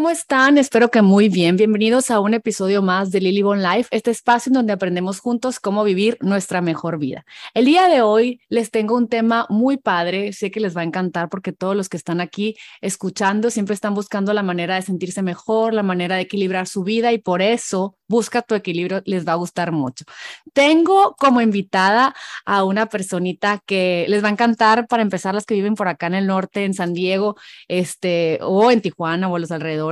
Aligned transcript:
¿cómo 0.00 0.08
están? 0.08 0.56
Espero 0.56 0.90
que 0.90 1.02
muy 1.02 1.28
bien. 1.28 1.58
Bienvenidos 1.58 2.10
a 2.10 2.20
un 2.20 2.32
episodio 2.32 2.80
más 2.80 3.10
de 3.10 3.20
Lily 3.20 3.42
Bon 3.42 3.62
Life, 3.62 3.86
este 3.90 4.10
espacio 4.10 4.48
en 4.48 4.54
donde 4.54 4.72
aprendemos 4.72 5.20
juntos 5.20 5.60
cómo 5.60 5.84
vivir 5.84 6.16
nuestra 6.22 6.62
mejor 6.62 6.98
vida. 6.98 7.26
El 7.52 7.66
día 7.66 7.86
de 7.86 8.00
hoy 8.00 8.40
les 8.48 8.70
tengo 8.70 8.96
un 8.96 9.08
tema 9.08 9.44
muy 9.50 9.76
padre, 9.76 10.32
sé 10.32 10.50
que 10.50 10.58
les 10.58 10.74
va 10.74 10.80
a 10.80 10.84
encantar 10.84 11.28
porque 11.28 11.52
todos 11.52 11.76
los 11.76 11.90
que 11.90 11.98
están 11.98 12.22
aquí 12.22 12.56
escuchando 12.80 13.50
siempre 13.50 13.74
están 13.74 13.92
buscando 13.92 14.32
la 14.32 14.42
manera 14.42 14.76
de 14.76 14.80
sentirse 14.80 15.20
mejor, 15.20 15.74
la 15.74 15.82
manera 15.82 16.16
de 16.16 16.22
equilibrar 16.22 16.66
su 16.66 16.82
vida 16.82 17.12
y 17.12 17.18
por 17.18 17.42
eso 17.42 17.98
busca 18.08 18.42
tu 18.42 18.56
equilibrio, 18.56 19.02
les 19.04 19.26
va 19.26 19.32
a 19.32 19.36
gustar 19.36 19.70
mucho. 19.70 20.04
Tengo 20.52 21.14
como 21.16 21.40
invitada 21.42 22.12
a 22.44 22.64
una 22.64 22.86
personita 22.86 23.62
que 23.64 24.04
les 24.08 24.24
va 24.24 24.28
a 24.28 24.32
encantar 24.32 24.88
para 24.88 25.02
empezar 25.02 25.32
las 25.32 25.46
que 25.46 25.54
viven 25.54 25.76
por 25.76 25.86
acá 25.86 26.08
en 26.08 26.14
el 26.14 26.26
norte, 26.26 26.64
en 26.64 26.74
San 26.74 26.92
Diego, 26.92 27.36
este, 27.68 28.40
o 28.42 28.70
en 28.72 28.80
Tijuana 28.80 29.28
o 29.28 29.36
en 29.36 29.42
los 29.42 29.52
alrededores. 29.52 29.89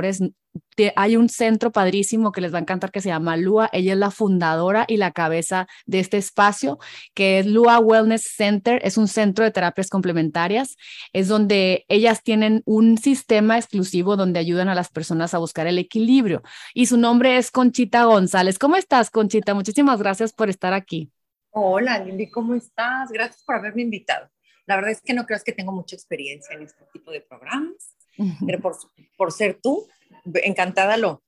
Hay 0.95 1.15
un 1.15 1.29
centro 1.29 1.71
padrísimo 1.71 2.31
que 2.31 2.41
les 2.41 2.53
va 2.53 2.57
a 2.57 2.61
encantar 2.61 2.91
que 2.91 3.01
se 3.01 3.09
llama 3.09 3.37
Lua. 3.37 3.69
Ella 3.73 3.93
es 3.93 3.99
la 3.99 4.11
fundadora 4.11 4.85
y 4.87 4.97
la 4.97 5.11
cabeza 5.11 5.67
de 5.85 5.99
este 5.99 6.17
espacio, 6.17 6.79
que 7.13 7.39
es 7.39 7.45
Lua 7.45 7.79
Wellness 7.79 8.33
Center. 8.35 8.79
Es 8.83 8.97
un 8.97 9.07
centro 9.07 9.43
de 9.45 9.51
terapias 9.51 9.89
complementarias. 9.89 10.77
Es 11.13 11.27
donde 11.27 11.85
ellas 11.87 12.23
tienen 12.23 12.61
un 12.65 12.97
sistema 12.97 13.57
exclusivo 13.57 14.15
donde 14.15 14.39
ayudan 14.39 14.69
a 14.69 14.75
las 14.75 14.89
personas 14.89 15.33
a 15.33 15.37
buscar 15.37 15.67
el 15.67 15.77
equilibrio. 15.77 16.41
Y 16.73 16.85
su 16.87 16.97
nombre 16.97 17.37
es 17.37 17.51
Conchita 17.51 18.05
González. 18.05 18.57
¿Cómo 18.57 18.75
estás, 18.75 19.09
Conchita? 19.09 19.53
Muchísimas 19.53 19.99
gracias 19.99 20.33
por 20.33 20.49
estar 20.49 20.73
aquí. 20.73 21.11
Hola, 21.51 21.99
Lili, 21.99 22.29
¿cómo 22.29 22.53
estás? 22.55 23.11
Gracias 23.11 23.43
por 23.43 23.55
haberme 23.55 23.81
invitado. 23.81 24.29
La 24.67 24.75
verdad 24.75 24.91
es 24.91 25.01
que 25.01 25.15
no 25.15 25.25
creo 25.25 25.39
que 25.43 25.51
tengo 25.51 25.71
mucha 25.71 25.95
experiencia 25.95 26.55
en 26.55 26.61
este 26.61 26.85
tipo 26.93 27.09
de 27.11 27.21
programas, 27.21 27.95
pero 28.45 28.59
por, 29.17 29.31
ser 29.31 29.59
tú, 29.61 29.87
encantada 30.43 30.97
lo 30.97 31.21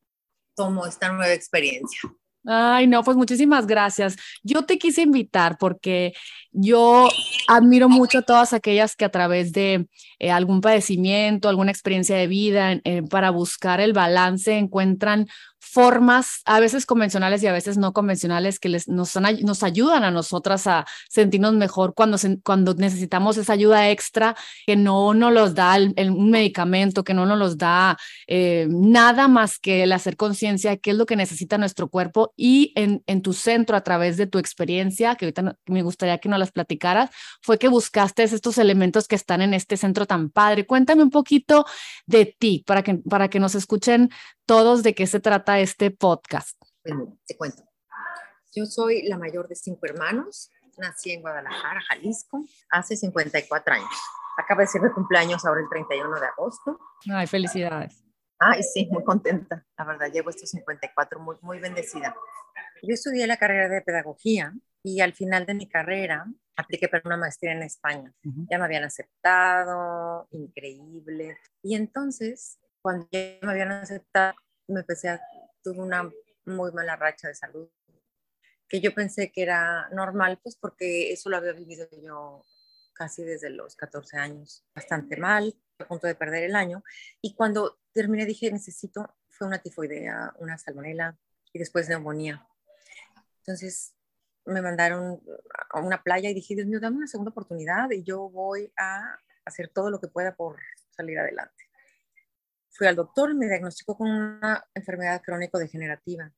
tomo 0.55 0.85
esta 0.85 1.11
nueva 1.11 1.33
experiencia. 1.33 1.99
Ay, 2.45 2.87
no, 2.87 3.03
pues 3.03 3.15
muchísimas 3.15 3.67
gracias. 3.67 4.15
Yo 4.41 4.63
te 4.65 4.79
quise 4.79 5.03
invitar 5.03 5.57
porque 5.59 6.13
yo 6.51 7.07
admiro 7.47 7.87
mucho 7.87 8.19
a 8.19 8.23
todas 8.23 8.53
aquellas 8.53 8.95
que 8.95 9.05
a 9.05 9.09
través 9.09 9.51
de 9.53 9.87
eh, 10.17 10.31
algún 10.31 10.59
padecimiento, 10.59 11.49
alguna 11.49 11.69
experiencia 11.69 12.15
de 12.15 12.25
vida, 12.25 12.81
para 13.11 13.29
buscar 13.29 13.79
el 13.79 13.93
balance, 13.93 14.57
encuentran 14.57 15.27
formas, 15.61 16.41
a 16.45 16.59
veces 16.59 16.85
convencionales 16.87 17.43
y 17.43 17.47
a 17.47 17.53
veces 17.53 17.77
no 17.77 17.93
convencionales, 17.93 18.59
que 18.59 18.67
les, 18.67 18.87
nos, 18.87 19.15
nos 19.43 19.63
ayudan 19.63 20.03
a 20.03 20.11
nosotras 20.11 20.65
a 20.65 20.85
sentirnos 21.07 21.53
mejor 21.53 21.93
cuando, 21.93 22.17
cuando 22.43 22.73
necesitamos 22.73 23.37
esa 23.37 23.53
ayuda 23.53 23.89
extra 23.91 24.35
que 24.65 24.75
no 24.75 25.13
nos 25.13 25.31
los 25.31 25.53
da 25.53 25.77
un 25.77 26.31
medicamento, 26.31 27.03
que 27.03 27.13
no 27.13 27.27
nos 27.27 27.37
los 27.37 27.57
da 27.57 27.97
eh, 28.27 28.67
nada 28.69 29.27
más 29.27 29.59
que 29.59 29.83
el 29.83 29.93
hacer 29.93 30.17
conciencia 30.17 30.71
de 30.71 30.79
qué 30.79 30.91
es 30.91 30.97
lo 30.97 31.05
que 31.05 31.15
necesita 31.15 31.59
nuestro 31.59 31.89
cuerpo 31.89 32.33
y 32.35 32.73
en, 32.75 33.03
en, 33.05 33.21
tu 33.21 33.33
centro, 33.33 33.77
a 33.77 33.81
través 33.81 34.17
de 34.17 34.25
tu 34.25 34.39
experiencia, 34.39 35.15
que 35.15 35.25
ahorita 35.25 35.57
me 35.67 35.83
gustaría 35.83 36.17
que 36.17 36.27
nos 36.27 36.39
las 36.39 36.51
platicaras, 36.51 37.11
fue 37.41 37.59
que 37.59 37.67
buscaste 37.67 38.23
estos 38.23 38.57
elementos 38.57 39.07
que 39.07 39.15
están 39.15 39.41
en 39.41 39.53
este 39.53 39.77
centro 39.77 40.07
tan 40.07 40.29
padre. 40.31 40.65
Cuéntame 40.65 41.03
un 41.03 41.11
poquito 41.11 41.65
de 42.07 42.25
ti 42.25 42.63
para 42.65 42.81
que, 42.81 42.95
para 42.95 43.29
que 43.29 43.39
nos 43.39 43.53
escuchen 43.53 44.09
todos 44.51 44.83
de 44.83 44.93
qué 44.93 45.07
se 45.07 45.21
trata 45.21 45.61
este 45.61 45.91
podcast. 45.91 46.61
Bueno, 46.83 47.17
te 47.25 47.37
cuento. 47.37 47.63
Yo 48.53 48.65
soy 48.65 49.03
la 49.03 49.17
mayor 49.17 49.47
de 49.47 49.55
cinco 49.55 49.85
hermanos. 49.85 50.51
Nací 50.77 51.11
en 51.11 51.21
Guadalajara, 51.21 51.79
Jalisco, 51.87 52.43
hace 52.69 52.97
54 52.97 53.75
años. 53.75 53.89
Acaba 54.37 54.63
de 54.63 54.67
ser 54.67 54.81
mi 54.81 54.91
cumpleaños 54.91 55.45
ahora 55.45 55.61
el 55.61 55.69
31 55.69 56.19
de 56.19 56.25
agosto. 56.25 56.77
Ay, 57.09 57.27
felicidades. 57.27 58.03
Ay, 58.39 58.61
sí, 58.63 58.89
muy 58.91 59.05
contenta. 59.05 59.65
La 59.77 59.85
verdad, 59.85 60.11
llevo 60.11 60.31
estos 60.31 60.49
54 60.49 61.21
muy, 61.21 61.37
muy 61.39 61.59
bendecida. 61.59 62.13
Yo 62.83 62.93
estudié 62.93 63.27
la 63.27 63.37
carrera 63.37 63.69
de 63.69 63.81
pedagogía 63.81 64.53
y 64.83 64.99
al 64.99 65.13
final 65.13 65.45
de 65.45 65.53
mi 65.53 65.69
carrera 65.69 66.25
apliqué 66.57 66.89
para 66.89 67.03
una 67.05 67.15
maestría 67.15 67.53
en 67.53 67.63
España. 67.63 68.13
Ya 68.49 68.57
me 68.57 68.65
habían 68.65 68.83
aceptado, 68.83 70.27
increíble. 70.31 71.37
Y 71.63 71.75
entonces 71.75 72.57
cuando 72.81 73.07
ya 73.11 73.37
me 73.41 73.51
habían 73.51 73.71
aceptado, 73.71 74.35
me 74.71 74.81
empecé 74.81 75.09
a, 75.09 75.21
tuve 75.63 75.79
una 75.79 76.09
muy 76.45 76.71
mala 76.71 76.95
racha 76.95 77.27
de 77.27 77.35
salud, 77.35 77.69
que 78.67 78.79
yo 78.79 78.93
pensé 78.93 79.31
que 79.31 79.43
era 79.43 79.89
normal, 79.89 80.39
pues 80.41 80.55
porque 80.55 81.11
eso 81.11 81.29
lo 81.29 81.37
había 81.37 81.53
vivido 81.53 81.87
yo 82.01 82.45
casi 82.93 83.23
desde 83.23 83.49
los 83.49 83.75
14 83.75 84.17
años, 84.17 84.65
bastante 84.75 85.17
mal, 85.17 85.55
a 85.79 85.87
punto 85.87 86.07
de 86.07 86.15
perder 86.15 86.43
el 86.43 86.55
año, 86.55 86.83
y 87.21 87.33
cuando 87.33 87.79
terminé 87.93 88.25
dije, 88.25 88.51
necesito, 88.51 89.15
fue 89.29 89.47
una 89.47 89.59
tifoidea, 89.59 90.33
una 90.39 90.57
salmonela 90.57 91.17
y 91.51 91.59
después 91.59 91.89
neumonía. 91.89 92.47
Entonces 93.39 93.95
me 94.45 94.61
mandaron 94.61 95.21
a 95.69 95.79
una 95.79 96.03
playa 96.03 96.29
y 96.29 96.33
dije, 96.33 96.55
Dios 96.55 96.67
mío, 96.67 96.79
dame 96.79 96.97
una 96.97 97.07
segunda 97.07 97.31
oportunidad 97.31 97.89
y 97.91 98.03
yo 98.03 98.29
voy 98.29 98.71
a 98.77 99.17
hacer 99.45 99.69
todo 99.69 99.89
lo 99.89 99.99
que 99.99 100.07
pueda 100.07 100.35
por 100.35 100.59
salir 100.91 101.17
adelante 101.19 101.70
fui 102.71 102.87
al 102.87 102.95
doctor 102.95 103.31
y 103.31 103.35
me 103.35 103.47
diagnosticó 103.47 103.97
con 103.97 104.09
una 104.09 104.65
enfermedad 104.73 105.21
crónico-degenerativa 105.21 106.31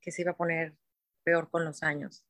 que 0.00 0.12
se 0.12 0.22
iba 0.22 0.32
a 0.32 0.36
poner 0.36 0.74
peor 1.24 1.50
con 1.50 1.64
los 1.64 1.82
años. 1.82 2.24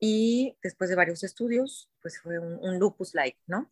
Y 0.00 0.56
después 0.62 0.88
de 0.88 0.96
varios 0.96 1.24
estudios, 1.24 1.90
pues 2.00 2.20
fue 2.20 2.38
un, 2.38 2.78
lupus-like, 2.78 3.38
¿no? 3.46 3.70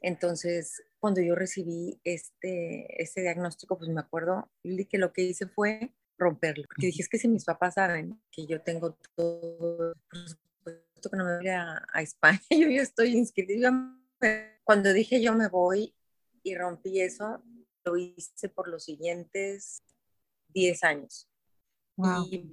Entonces, 0.00 0.82
cuando 0.98 1.20
yo 1.20 1.34
recibí 1.34 2.00
este, 2.04 3.02
este 3.02 3.20
diagnóstico, 3.22 3.78
pues 3.78 3.88
me 3.88 4.00
acuerdo 4.00 4.50
que 4.62 4.98
lo 4.98 5.12
que 5.12 5.22
hice 5.22 5.46
fue 5.46 5.92
romperlo. 6.18 6.64
Porque 6.66 6.86
dije, 6.86 7.02
es 7.02 7.08
que 7.08 7.18
si 7.18 7.28
mis 7.28 7.44
papás 7.44 7.74
saben 7.74 8.20
que 8.32 8.46
yo 8.46 8.60
tengo 8.62 8.98
todo, 9.14 9.94
por 10.10 10.28
supuesto 10.28 11.10
que 11.10 11.16
no 11.16 11.24
me 11.24 11.36
voy 11.36 11.48
a, 11.48 11.86
a 11.92 12.02
España, 12.02 12.40
yo 12.50 12.68
ya 12.68 12.82
estoy 12.82 13.16
inscrita. 13.16 13.72
Cuando 14.64 14.92
dije 14.92 15.22
yo 15.22 15.34
me 15.34 15.48
voy, 15.48 15.94
y 16.42 16.56
rompí 16.56 17.00
eso, 17.00 17.42
lo 17.84 17.96
hice 17.96 18.48
por 18.48 18.68
los 18.68 18.84
siguientes 18.84 19.82
10 20.48 20.84
años. 20.84 21.28
Y 22.30 22.44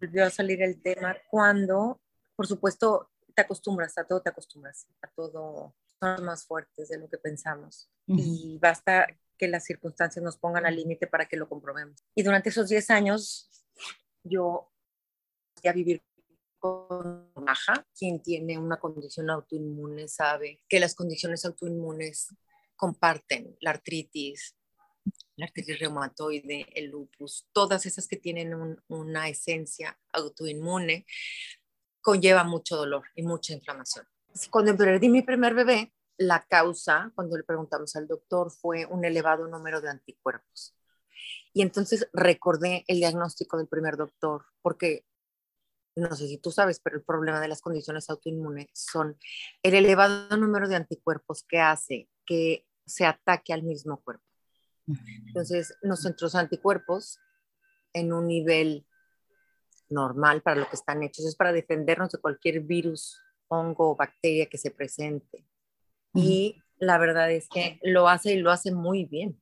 volvió 0.00 0.24
a 0.24 0.30
salir 0.30 0.62
el 0.62 0.80
tema 0.80 1.16
cuando, 1.30 2.00
por 2.36 2.46
supuesto, 2.46 3.10
te 3.34 3.42
acostumbras, 3.42 3.98
a 3.98 4.04
todo 4.04 4.22
te 4.22 4.30
acostumbras, 4.30 4.86
a 5.02 5.08
todo 5.08 5.74
son 5.98 6.24
más 6.24 6.46
fuertes 6.46 6.88
de 6.88 6.98
lo 6.98 7.08
que 7.08 7.18
pensamos. 7.18 7.90
Y 8.06 8.58
basta 8.60 9.06
que 9.36 9.48
las 9.48 9.64
circunstancias 9.64 10.22
nos 10.22 10.36
pongan 10.36 10.66
al 10.66 10.76
límite 10.76 11.06
para 11.06 11.26
que 11.26 11.36
lo 11.36 11.48
comprobemos. 11.48 12.04
Y 12.14 12.22
durante 12.22 12.50
esos 12.50 12.68
10 12.68 12.90
años, 12.90 13.50
yo 14.22 14.70
a 15.68 15.72
vivir 15.72 16.02
con 16.58 17.30
baja. 17.34 17.86
Quien 17.96 18.22
tiene 18.22 18.58
una 18.58 18.78
condición 18.78 19.30
autoinmune 19.30 20.08
sabe 20.08 20.62
que 20.68 20.80
las 20.80 20.94
condiciones 20.94 21.44
autoinmunes 21.44 22.28
comparten 22.84 23.56
la 23.62 23.70
artritis, 23.70 24.54
la 25.36 25.46
artritis 25.46 25.78
reumatoide, 25.78 26.66
el 26.74 26.90
lupus, 26.90 27.48
todas 27.50 27.86
esas 27.86 28.06
que 28.06 28.18
tienen 28.18 28.78
una 28.88 29.26
esencia 29.30 29.98
autoinmune, 30.12 31.06
conlleva 32.02 32.44
mucho 32.44 32.76
dolor 32.76 33.04
y 33.14 33.22
mucha 33.22 33.54
inflamación. 33.54 34.06
Cuando 34.50 34.76
perdí 34.76 35.08
mi 35.08 35.22
primer 35.22 35.54
bebé, 35.54 35.94
la 36.18 36.44
causa, 36.44 37.10
cuando 37.14 37.38
le 37.38 37.44
preguntamos 37.44 37.96
al 37.96 38.06
doctor, 38.06 38.50
fue 38.50 38.84
un 38.84 39.02
elevado 39.06 39.48
número 39.48 39.80
de 39.80 39.88
anticuerpos. 39.88 40.76
Y 41.54 41.62
entonces 41.62 42.06
recordé 42.12 42.84
el 42.86 42.98
diagnóstico 42.98 43.56
del 43.56 43.66
primer 43.66 43.96
doctor, 43.96 44.44
porque 44.60 45.06
no 45.96 46.14
sé 46.14 46.28
si 46.28 46.36
tú 46.36 46.50
sabes, 46.50 46.80
pero 46.80 46.96
el 46.96 47.02
problema 47.02 47.40
de 47.40 47.48
las 47.48 47.62
condiciones 47.62 48.10
autoinmunes 48.10 48.68
son 48.74 49.16
el 49.62 49.74
elevado 49.74 50.36
número 50.36 50.68
de 50.68 50.76
anticuerpos 50.76 51.44
que 51.48 51.60
hace 51.60 52.10
que 52.26 52.66
se 52.86 53.06
ataque 53.06 53.52
al 53.52 53.62
mismo 53.62 54.00
cuerpo. 54.02 54.24
Entonces, 55.26 55.76
nuestros 55.82 56.34
anticuerpos 56.34 57.18
en 57.92 58.12
un 58.12 58.26
nivel 58.26 58.86
normal 59.88 60.42
para 60.42 60.60
lo 60.60 60.68
que 60.68 60.76
están 60.76 61.02
hechos 61.02 61.24
es 61.24 61.36
para 61.36 61.52
defendernos 61.52 62.10
de 62.10 62.18
cualquier 62.18 62.60
virus, 62.60 63.20
hongo 63.48 63.90
o 63.90 63.96
bacteria 63.96 64.46
que 64.46 64.58
se 64.58 64.70
presente. 64.70 65.46
Y 66.12 66.62
la 66.76 66.98
verdad 66.98 67.30
es 67.30 67.48
que 67.48 67.80
lo 67.82 68.08
hace 68.08 68.34
y 68.34 68.38
lo 68.38 68.50
hace 68.50 68.72
muy 68.72 69.04
bien. 69.04 69.40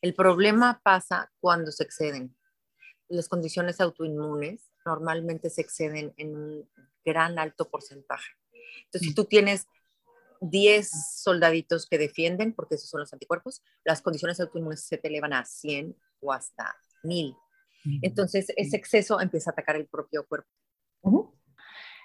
El 0.00 0.14
problema 0.14 0.80
pasa 0.84 1.32
cuando 1.40 1.72
se 1.72 1.84
exceden. 1.84 2.36
Las 3.08 3.28
condiciones 3.28 3.80
autoinmunes 3.80 4.70
normalmente 4.84 5.50
se 5.50 5.62
exceden 5.62 6.12
en 6.16 6.36
un 6.36 6.70
gran 7.04 7.38
alto 7.38 7.70
porcentaje. 7.70 8.32
Entonces, 8.84 9.08
si 9.08 9.14
tú 9.14 9.24
tienes 9.24 9.66
10 10.50 10.90
soldaditos 11.22 11.86
que 11.86 11.98
defienden, 11.98 12.52
porque 12.52 12.76
esos 12.76 12.90
son 12.90 13.00
los 13.00 13.12
anticuerpos, 13.12 13.62
las 13.84 14.02
condiciones 14.02 14.40
autoinmunes 14.40 14.84
se 14.84 14.98
te 14.98 15.08
elevan 15.08 15.32
a 15.32 15.44
100 15.44 15.96
o 16.20 16.32
hasta 16.32 16.76
1000. 17.02 17.34
Entonces, 18.02 18.46
ese 18.56 18.76
exceso 18.76 19.20
empieza 19.20 19.50
a 19.50 19.52
atacar 19.52 19.76
el 19.76 19.86
propio 19.86 20.26
cuerpo. 20.26 20.48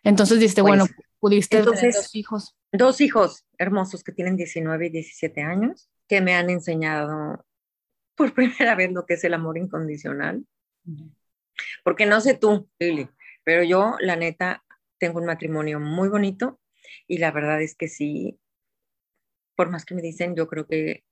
Entonces, 0.03 0.39
dijiste, 0.39 0.61
bueno, 0.61 0.85
pues, 0.85 1.07
pudiste 1.19 1.57
entonces, 1.57 1.95
dos 1.95 2.15
hijos. 2.15 2.57
Dos 2.71 3.01
hijos 3.01 3.45
hermosos 3.57 4.03
que 4.03 4.11
tienen 4.11 4.35
19 4.35 4.87
y 4.87 4.89
17 4.89 5.41
años, 5.41 5.89
que 6.07 6.21
me 6.21 6.35
han 6.35 6.49
enseñado 6.49 7.45
por 8.15 8.33
primera 8.35 8.75
vez 8.75 8.91
lo 8.91 9.05
que 9.05 9.15
es 9.15 9.23
el 9.23 9.33
amor 9.33 9.57
incondicional. 9.57 10.45
Porque 11.83 12.05
no 12.05 12.19
sé 12.21 12.35
tú, 12.35 12.69
Lili, 12.79 13.09
pero 13.43 13.63
yo, 13.63 13.95
la 13.99 14.15
neta, 14.15 14.63
tengo 14.97 15.19
un 15.19 15.25
matrimonio 15.25 15.79
muy 15.79 16.09
bonito 16.09 16.59
y 17.07 17.17
la 17.17 17.31
verdad 17.31 17.61
es 17.61 17.75
que 17.75 17.87
sí, 17.87 18.39
por 19.55 19.69
más 19.69 19.85
que 19.85 19.95
me 19.95 20.01
dicen, 20.01 20.35
yo 20.35 20.47
creo 20.47 20.67
que 20.67 21.03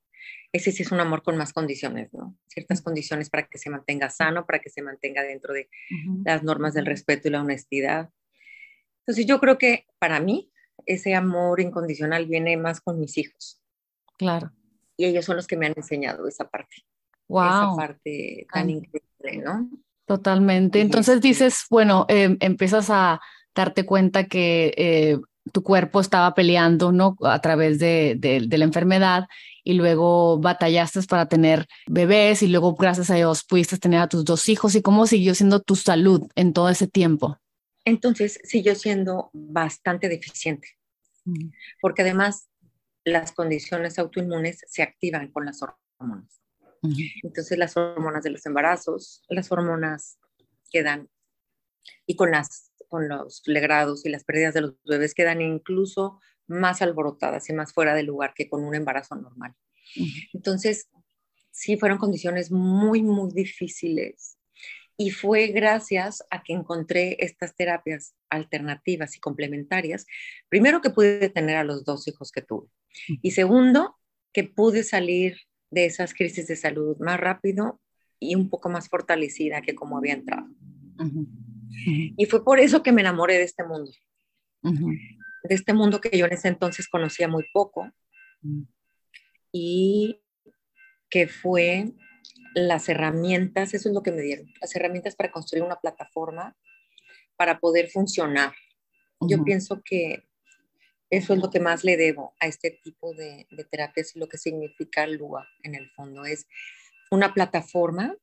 ese 0.51 0.71
sí 0.71 0.83
es 0.83 0.91
un 0.91 0.99
amor 0.99 1.23
con 1.23 1.37
más 1.37 1.53
condiciones, 1.53 2.13
¿no? 2.13 2.37
Ciertas 2.47 2.81
condiciones 2.81 3.29
para 3.29 3.47
que 3.47 3.57
se 3.57 3.69
mantenga 3.69 4.09
sano, 4.09 4.45
para 4.45 4.59
que 4.59 4.69
se 4.69 4.81
mantenga 4.81 5.23
dentro 5.23 5.53
de 5.53 5.69
las 6.25 6.43
normas 6.43 6.73
del 6.73 6.85
respeto 6.85 7.27
y 7.27 7.31
la 7.31 7.41
honestidad. 7.41 8.09
Entonces 8.99 9.25
yo 9.25 9.39
creo 9.39 9.57
que 9.57 9.85
para 9.99 10.19
mí 10.19 10.51
ese 10.85 11.15
amor 11.15 11.59
incondicional 11.59 12.25
viene 12.25 12.57
más 12.57 12.81
con 12.81 12.99
mis 12.99 13.17
hijos. 13.17 13.61
Claro. 14.17 14.51
Y 14.95 15.05
ellos 15.05 15.25
son 15.25 15.35
los 15.35 15.47
que 15.47 15.57
me 15.57 15.67
han 15.67 15.73
enseñado 15.75 16.27
esa 16.27 16.49
parte. 16.49 16.77
Wow. 17.27 17.43
Esa 17.45 17.75
parte 17.75 18.47
tan 18.51 18.69
increíble, 18.69 19.43
¿no? 19.43 19.69
Totalmente. 20.05 20.79
Entonces 20.79 21.21
dices, 21.21 21.65
bueno, 21.69 22.05
em, 22.07 22.37
empiezas 22.39 22.89
a 22.89 23.19
darte 23.53 23.85
cuenta 23.85 24.27
que 24.27 24.73
eh, 24.77 25.19
tu 25.51 25.63
cuerpo 25.63 25.99
estaba 25.99 26.33
peleando, 26.33 26.91
¿no? 26.91 27.17
A 27.21 27.39
través 27.41 27.79
de, 27.79 28.15
de, 28.17 28.57
la 28.57 28.65
enfermedad 28.65 29.27
y 29.63 29.73
luego 29.73 30.39
batallaste 30.39 31.01
para 31.03 31.27
tener 31.27 31.67
bebés 31.87 32.41
y 32.41 32.47
luego, 32.47 32.75
gracias 32.75 33.09
a 33.09 33.15
Dios, 33.15 33.43
pudiste 33.43 33.77
tener 33.77 33.99
a 33.99 34.07
tus 34.07 34.25
dos 34.25 34.47
hijos. 34.49 34.75
¿Y 34.75 34.81
cómo 34.81 35.07
siguió 35.07 35.35
siendo 35.35 35.59
tu 35.59 35.75
salud 35.75 36.29
en 36.35 36.53
todo 36.53 36.69
ese 36.69 36.87
tiempo? 36.87 37.37
Entonces 37.85 38.39
siguió 38.43 38.75
siendo 38.75 39.29
bastante 39.33 40.09
deficiente, 40.09 40.77
mm. 41.25 41.49
porque 41.81 42.01
además 42.01 42.49
las 43.05 43.31
condiciones 43.31 43.97
autoinmunes 43.99 44.59
se 44.67 44.83
activan 44.83 45.31
con 45.31 45.45
las 45.45 45.61
hormonas. 45.61 46.41
Entonces 47.23 47.57
las 47.57 47.75
hormonas 47.75 48.23
de 48.23 48.31
los 48.31 48.45
embarazos, 48.45 49.23
las 49.29 49.51
hormonas 49.51 50.17
quedan, 50.69 51.09
y 52.05 52.15
con, 52.15 52.31
las, 52.31 52.71
con 52.87 53.07
los 53.07 53.41
legrados 53.45 54.05
y 54.05 54.09
las 54.09 54.23
pérdidas 54.23 54.53
de 54.53 54.61
los 54.61 54.75
bebés 54.85 55.13
quedan 55.13 55.41
incluso 55.41 56.19
más 56.47 56.81
alborotadas 56.81 57.49
y 57.49 57.53
más 57.53 57.73
fuera 57.73 57.93
de 57.93 58.03
lugar 58.03 58.33
que 58.33 58.49
con 58.49 58.63
un 58.63 58.75
embarazo 58.75 59.15
normal. 59.15 59.53
Entonces, 60.33 60.89
sí, 61.51 61.77
fueron 61.77 61.97
condiciones 61.97 62.51
muy, 62.51 63.03
muy 63.03 63.31
difíciles. 63.33 64.37
Y 64.99 65.11
fue 65.11 65.47
gracias 65.47 66.23
a 66.31 66.41
que 66.41 66.53
encontré 66.53 67.17
estas 67.19 67.55
terapias 67.55 68.15
alternativas 68.29 69.15
y 69.15 69.19
complementarias, 69.19 70.07
primero 70.49 70.81
que 70.81 70.89
pude 70.89 71.29
tener 71.29 71.55
a 71.57 71.63
los 71.63 71.85
dos 71.85 72.07
hijos 72.07 72.31
que 72.31 72.41
tuve. 72.41 72.67
Y 73.21 73.31
segundo, 73.31 73.95
que 74.33 74.43
pude 74.43 74.83
salir 74.83 75.37
de 75.69 75.85
esas 75.85 76.13
crisis 76.13 76.47
de 76.47 76.55
salud 76.55 76.97
más 76.99 77.19
rápido 77.19 77.79
y 78.19 78.35
un 78.35 78.49
poco 78.49 78.69
más 78.69 78.89
fortalecida 78.89 79.61
que 79.61 79.75
como 79.75 79.97
había 79.97 80.13
entrado. 80.13 80.47
Y 81.85 82.25
fue 82.25 82.43
por 82.43 82.59
eso 82.59 82.83
que 82.83 82.91
me 82.91 83.01
enamoré 83.01 83.35
de 83.35 83.43
este 83.43 83.63
mundo, 83.63 83.91
de 84.63 85.55
este 85.55 85.73
mundo 85.73 86.01
que 86.01 86.17
yo 86.17 86.25
en 86.25 86.33
ese 86.33 86.47
entonces 86.47 86.87
conocía 86.87 87.27
muy 87.27 87.45
poco. 87.53 87.89
Y 89.51 90.21
que 91.09 91.27
fue 91.27 91.93
las 92.53 92.89
herramientas, 92.89 93.73
eso 93.73 93.89
es 93.89 93.95
lo 93.95 94.03
que 94.03 94.11
me 94.11 94.21
dieron, 94.21 94.51
las 94.59 94.75
herramientas 94.75 95.15
para 95.15 95.31
construir 95.31 95.63
una 95.63 95.79
plataforma 95.79 96.55
para 97.37 97.59
poder 97.59 97.89
funcionar. 97.89 98.53
Yo 99.21 99.43
pienso 99.43 99.81
que 99.83 100.27
eso 101.09 101.33
es 101.33 101.39
lo 101.39 101.49
que 101.49 101.59
más 101.59 101.83
le 101.83 101.95
debo 101.97 102.33
a 102.39 102.47
este 102.47 102.79
tipo 102.83 103.13
de, 103.13 103.47
terapias 103.71 104.15
y 104.15 104.19
lo 104.19 104.27
que 104.27 104.37
significa 104.37 105.07
LUA 105.07 105.47
en 105.63 105.75
el 105.75 105.89
fondo. 105.91 106.25
Es 106.25 106.47
una 107.09 107.33
plataforma 107.33 108.15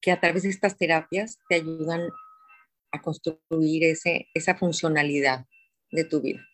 que 0.00 0.12
a 0.12 0.20
través 0.20 0.42
de 0.42 0.50
estas 0.50 0.76
terapias 0.76 1.38
te 1.48 1.56
ayudan 1.56 2.08
a 2.92 3.00
construir 3.00 3.84
ese, 3.84 4.28
esa 4.34 4.54
funcionalidad 4.54 5.46
de 5.90 6.04
tu 6.04 6.20
vida. 6.20 6.46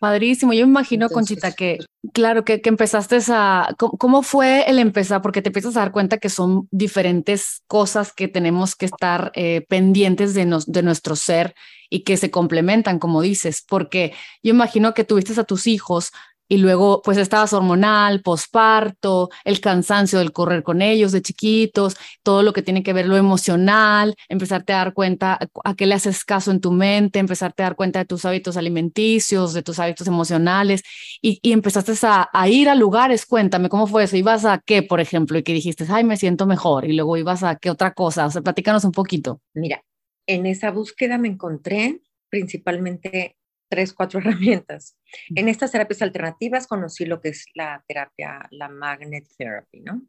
Padrísimo. 0.00 0.54
Yo 0.54 0.66
me 0.66 0.70
imagino, 0.70 1.10
Conchita, 1.10 1.52
que 1.52 1.78
claro, 2.14 2.42
que, 2.42 2.62
que 2.62 2.70
empezaste 2.70 3.18
a... 3.28 3.74
¿cómo, 3.76 4.22
fue 4.22 4.64
el 4.66 4.78
empezar? 4.78 5.20
Porque 5.20 5.42
te 5.42 5.50
empiezas 5.50 5.76
a 5.76 5.80
dar 5.80 5.92
cuenta 5.92 6.16
que 6.16 6.30
son 6.30 6.66
diferentes 6.70 7.62
cosas 7.66 8.14
que 8.14 8.26
tenemos 8.26 8.74
que 8.76 8.86
estar 8.86 9.30
eh, 9.34 9.66
pendientes 9.68 10.32
de, 10.32 10.46
nos, 10.46 10.64
de 10.72 10.82
nuestro 10.82 11.16
ser 11.16 11.54
y 11.90 12.02
que 12.04 12.16
se 12.16 12.30
complementan, 12.30 12.98
como 12.98 13.20
dices, 13.20 13.62
porque 13.68 14.14
yo 14.42 14.54
imagino 14.54 14.94
que 14.94 15.04
tuviste 15.04 15.38
a 15.38 15.44
tus 15.44 15.66
hijos 15.66 16.12
y 16.50 16.58
luego 16.58 17.00
pues 17.02 17.16
estabas 17.16 17.52
hormonal, 17.52 18.22
posparto, 18.22 19.30
el 19.44 19.60
cansancio 19.60 20.18
del 20.18 20.32
correr 20.32 20.64
con 20.64 20.82
ellos 20.82 21.12
de 21.12 21.22
chiquitos, 21.22 21.96
todo 22.24 22.42
lo 22.42 22.52
que 22.52 22.60
tiene 22.60 22.82
que 22.82 22.92
ver 22.92 23.06
lo 23.06 23.16
emocional, 23.16 24.16
empezarte 24.28 24.72
a 24.72 24.78
dar 24.78 24.92
cuenta 24.92 25.38
a 25.64 25.74
qué 25.76 25.86
le 25.86 25.94
haces 25.94 26.24
caso 26.24 26.50
en 26.50 26.60
tu 26.60 26.72
mente, 26.72 27.20
empezarte 27.20 27.62
a 27.62 27.66
dar 27.66 27.76
cuenta 27.76 28.00
de 28.00 28.04
tus 28.04 28.24
hábitos 28.24 28.56
alimenticios, 28.56 29.54
de 29.54 29.62
tus 29.62 29.78
hábitos 29.78 30.08
emocionales 30.08 30.82
y, 31.22 31.38
y 31.40 31.52
empezaste 31.52 31.92
a, 32.02 32.28
a, 32.32 32.48
ir 32.48 32.68
a 32.68 32.74
lugares, 32.74 33.26
cuéntame 33.26 33.68
cómo 33.68 33.86
fue 33.86 34.02
eso, 34.02 34.16
ibas 34.16 34.44
a 34.44 34.58
qué, 34.58 34.82
por 34.82 34.98
ejemplo, 34.98 35.38
y 35.38 35.44
que 35.44 35.52
dijiste, 35.52 35.86
ay, 35.88 36.02
me 36.02 36.16
siento 36.16 36.46
mejor 36.46 36.84
y 36.84 36.94
luego 36.94 37.16
ibas 37.16 37.44
a 37.44 37.54
qué 37.56 37.70
otra 37.70 37.92
cosa, 37.94 38.26
o 38.26 38.30
sea, 38.30 38.42
platícanos 38.42 38.84
un 38.84 38.92
poquito. 38.92 39.40
Mira, 39.54 39.84
en 40.26 40.46
esa 40.46 40.72
búsqueda 40.72 41.16
me 41.16 41.28
encontré 41.28 42.00
principalmente 42.28 43.36
tres, 43.70 43.94
cuatro 43.94 44.20
herramientas. 44.20 44.98
En 45.34 45.48
estas 45.48 45.72
terapias 45.72 46.02
alternativas 46.02 46.66
conocí 46.66 47.06
lo 47.06 47.20
que 47.22 47.30
es 47.30 47.46
la 47.54 47.82
terapia, 47.88 48.46
la 48.50 48.68
magnet 48.68 49.26
therapy, 49.38 49.80
¿no? 49.80 50.02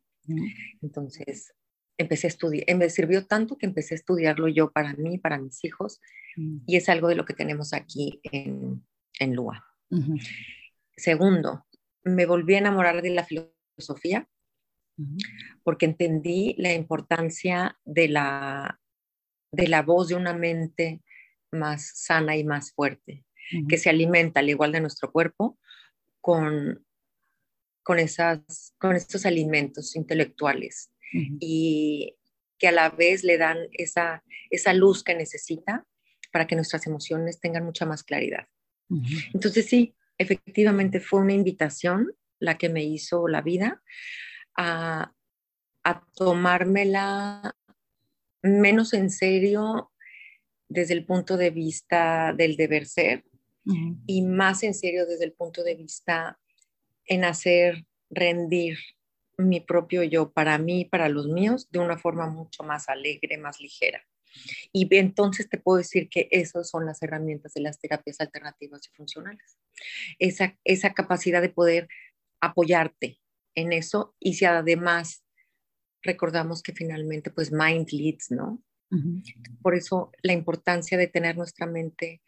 Entonces, 0.82 1.54
empecé 1.98 2.28
a 2.28 2.30
estudiar, 2.30 2.76
me 2.76 2.90
sirvió 2.90 3.26
tanto 3.26 3.58
que 3.58 3.66
empecé 3.66 3.96
a 3.96 3.98
estudiarlo 3.98 4.48
yo 4.48 4.72
para 4.72 4.94
mí, 4.94 5.18
para 5.18 5.38
mis 5.38 5.64
hijos, 5.64 6.00
y 6.36 6.76
es 6.78 6.90
algo 6.90 7.08
de 7.08 7.16
lo 7.16 7.26
que 7.26 7.34
tenemos 7.34 7.74
aquí 7.74 8.20
en, 8.24 8.86
en 9.20 9.36
Lua. 9.36 9.66
Segundo, 10.96 11.66
me 12.04 12.26
volví 12.26 12.56
a 12.56 12.60
enamorar 12.60 13.02
de 13.02 13.10
la 13.10 13.26
filosofía 13.26 14.28
porque 15.64 15.86
entendí 15.86 16.56
la 16.58 16.74
importancia 16.74 17.78
de 17.84 18.08
la, 18.08 18.80
de 19.52 19.68
la 19.68 19.82
voz 19.82 20.10
de 20.10 20.16
una 20.16 20.34
mente 20.34 21.02
más 21.52 21.92
sana 21.96 22.38
y 22.38 22.44
más 22.44 22.72
fuerte 22.72 23.26
que 23.68 23.78
se 23.78 23.90
alimenta 23.90 24.40
al 24.40 24.50
igual 24.50 24.72
de 24.72 24.82
nuestro 24.82 25.12
cuerpo 25.12 25.58
con, 26.20 26.86
con, 27.84 28.00
esas, 28.00 28.74
con 28.78 28.96
estos 28.96 29.26
alimentos 29.26 29.96
intelectuales 29.96 30.92
y 31.40 32.16
que 32.58 32.68
a 32.68 32.72
la 32.72 32.90
vez 32.90 33.24
le 33.24 33.38
dan 33.38 33.58
esa, 33.74 34.24
esa 34.50 34.74
luz 34.74 35.04
que 35.04 35.16
necesita 35.16 35.86
para 36.32 36.48
que 36.48 36.56
nuestras 36.56 36.88
emociones 36.88 37.40
tengan 37.40 37.66
mucha 37.66 37.86
más 37.86 38.04
claridad. 38.04 38.48
Entonces 39.34 39.66
sí, 39.66 39.96
efectivamente 40.18 41.00
fue 41.00 41.22
una 41.22 41.34
invitación 41.34 42.14
la 42.40 42.58
que 42.58 42.70
me 42.70 42.84
hizo 42.84 43.28
la 43.28 43.42
vida 43.42 43.82
a, 44.58 45.14
a 45.84 46.06
tomármela 46.14 47.56
menos 48.42 48.94
en 48.94 49.10
serio 49.10 49.92
desde 50.68 50.94
el 50.94 51.06
punto 51.06 51.38
de 51.38 51.52
vista 51.52 52.34
del 52.34 52.56
deber 52.56 52.86
ser 52.86 53.24
y 54.08 54.22
más 54.24 54.64
en 54.64 54.74
serio 54.74 55.06
desde 55.06 55.26
el 55.26 55.34
punto 55.34 55.64
de 55.64 55.76
vista 55.76 56.40
en 57.06 57.24
hacer 57.24 57.86
rendir 58.10 58.78
mi 59.38 59.60
propio 59.60 60.04
yo 60.04 60.32
para 60.32 60.58
mí, 60.58 60.86
para 60.86 61.10
los 61.10 61.28
míos, 61.28 61.70
de 61.72 61.80
una 61.80 61.98
forma 61.98 62.28
mucho 62.28 62.64
más 62.64 62.90
alegre, 62.90 63.38
más 63.38 63.60
ligera. 63.60 64.04
Y 64.72 64.88
entonces 64.96 65.50
te 65.50 65.58
puedo 65.58 65.78
decir 65.78 66.10
que 66.10 66.28
esas 66.32 66.70
son 66.70 66.86
las 66.86 67.02
herramientas 67.02 67.54
de 67.54 67.62
las 67.62 67.80
terapias 67.80 68.22
alternativas 68.22 68.82
y 68.88 68.96
funcionales. 68.96 69.58
Esa, 70.20 70.58
esa 70.64 70.94
capacidad 70.94 71.42
de 71.42 71.50
poder 71.50 71.88
apoyarte 72.40 73.20
en 73.56 73.74
eso 73.74 74.16
y 74.20 74.36
si 74.36 74.46
además 74.46 75.24
recordamos 76.02 76.64
que 76.64 76.74
finalmente 76.74 77.30
pues 77.30 77.52
mind 77.52 77.90
leads, 77.92 78.32
¿no? 78.32 78.64
Por 79.62 79.76
eso 79.76 80.12
la 80.22 80.34
importancia 80.34 80.98
de 80.98 81.08
tener 81.08 81.38
nuestra 81.38 81.66
mente 81.66 82.22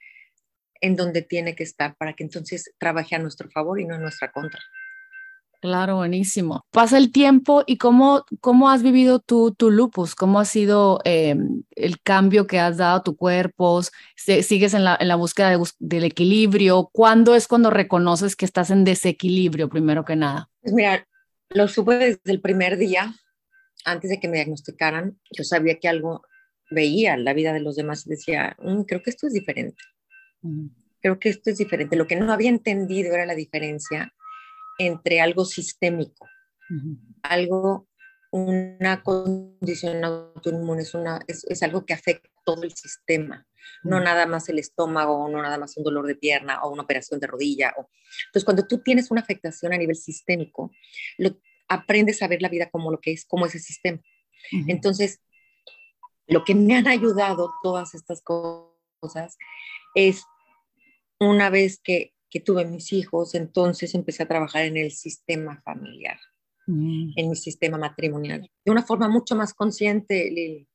en 0.83 0.97
donde 0.97 1.21
tiene 1.21 1.55
que 1.55 1.63
estar 1.63 1.95
para 1.95 2.13
que 2.13 2.25
entonces 2.25 2.73
trabaje 2.77 3.15
a 3.15 3.19
nuestro 3.19 3.49
favor 3.49 3.79
y 3.79 3.85
no 3.85 3.95
en 3.95 4.01
nuestra 4.01 4.31
contra. 4.33 4.59
Claro, 5.61 5.95
buenísimo. 5.95 6.65
Pasa 6.71 6.97
el 6.97 7.13
tiempo 7.13 7.63
y 7.65 7.77
cómo, 7.77 8.25
cómo 8.41 8.69
has 8.69 8.83
vivido 8.83 9.19
tú 9.19 9.55
tu 9.55 9.71
lupus, 9.71 10.13
cómo 10.13 10.41
ha 10.41 10.45
sido 10.45 10.99
em, 11.05 11.63
el 11.77 12.01
cambio 12.01 12.47
que 12.47 12.59
has 12.59 12.75
dado 12.75 12.97
a 12.97 13.03
tu 13.03 13.15
cuerpo, 13.15 13.81
sigues 14.17 14.73
en 14.73 14.83
la, 14.83 14.97
en 14.99 15.07
la 15.07 15.15
búsqueda 15.15 15.57
del 15.79 16.03
equilibrio, 16.03 16.89
¿cuándo 16.91 17.33
es 17.33 17.47
cuando 17.47 17.69
reconoces 17.69 18.35
que 18.35 18.43
estás 18.43 18.69
en 18.71 18.83
desequilibrio, 18.83 19.69
primero 19.69 20.03
que 20.03 20.17
nada? 20.17 20.49
Pues 20.59 20.73
mira, 20.73 21.07
lo 21.47 21.69
supe 21.69 21.95
desde 21.95 22.19
el 22.25 22.41
primer 22.41 22.75
día, 22.77 23.15
antes 23.85 24.09
de 24.09 24.19
que 24.19 24.27
me 24.27 24.35
diagnosticaran, 24.35 25.17
yo 25.31 25.45
sabía 25.45 25.79
que 25.79 25.87
algo 25.87 26.23
veía 26.69 27.15
la 27.15 27.33
vida 27.33 27.53
de 27.53 27.61
los 27.61 27.77
demás 27.77 28.05
y 28.05 28.09
decía, 28.09 28.57
mm, 28.59 28.81
creo 28.81 29.01
que 29.01 29.11
esto 29.11 29.27
es 29.27 29.33
diferente. 29.33 29.81
Creo 31.01 31.19
que 31.19 31.29
esto 31.29 31.49
es 31.49 31.57
diferente. 31.57 31.95
Lo 31.95 32.07
que 32.07 32.15
no 32.15 32.31
había 32.31 32.49
entendido 32.49 33.13
era 33.13 33.25
la 33.25 33.35
diferencia 33.35 34.13
entre 34.79 35.21
algo 35.21 35.45
sistémico 35.45 36.27
algo, 37.21 37.87
una 38.31 39.03
condición 39.03 40.03
autoinmune 40.03 40.81
es, 40.81 40.93
una, 40.93 41.19
es, 41.27 41.43
es, 41.45 41.61
algo 41.63 41.85
que 41.85 41.93
afecta 41.93 42.29
todo 42.43 42.63
el 42.63 42.73
sistema, 42.73 43.45
no 43.83 43.99
nada 43.99 44.25
más 44.25 44.49
el 44.49 44.59
estómago, 44.59 45.29
no 45.29 45.41
nada 45.41 45.57
más 45.57 45.77
un 45.77 45.83
dolor 45.83 46.07
de 46.07 46.15
pierna 46.15 46.63
o 46.63 46.71
una 46.71 46.83
operación 46.83 47.19
de 47.19 47.27
rodilla. 47.27 47.73
O... 47.77 47.89
Entonces, 48.25 48.43
cuando 48.43 48.67
tú 48.67 48.79
tienes 48.79 49.11
una 49.11 49.21
afectación 49.21 49.73
a 49.73 49.77
nivel 49.77 49.95
sistémico, 49.95 50.71
lo, 51.17 51.37
aprendes 51.67 52.21
a 52.21 52.27
ver 52.27 52.41
la 52.41 52.49
vida 52.49 52.69
como 52.69 52.91
lo 52.91 52.99
que 52.99 53.13
es, 53.13 53.25
como 53.25 53.45
ese 53.45 53.59
sistema. 53.59 53.99
Entonces, 54.67 55.21
lo 56.27 56.43
que 56.43 56.53
me 56.53 56.75
han 56.75 56.87
ayudado 56.87 57.53
todas 57.63 57.95
estas 57.95 58.21
cosas 58.21 59.37
es 59.95 60.25
una 61.29 61.49
vez 61.49 61.79
que, 61.83 62.13
que 62.29 62.39
tuve 62.39 62.65
mis 62.65 62.93
hijos, 62.93 63.35
entonces 63.35 63.95
empecé 63.95 64.23
a 64.23 64.27
trabajar 64.27 64.65
en 64.65 64.77
el 64.77 64.91
sistema 64.91 65.61
familiar. 65.63 66.17
Mm. 66.65 67.11
en 67.17 67.29
mi 67.29 67.35
sistema 67.35 67.77
matrimonial, 67.77 68.49
de 68.63 68.71
una 68.71 68.83
forma 68.83 69.09
mucho 69.09 69.35
más 69.35 69.53
consciente, 69.53 70.31
Lili. 70.31 70.67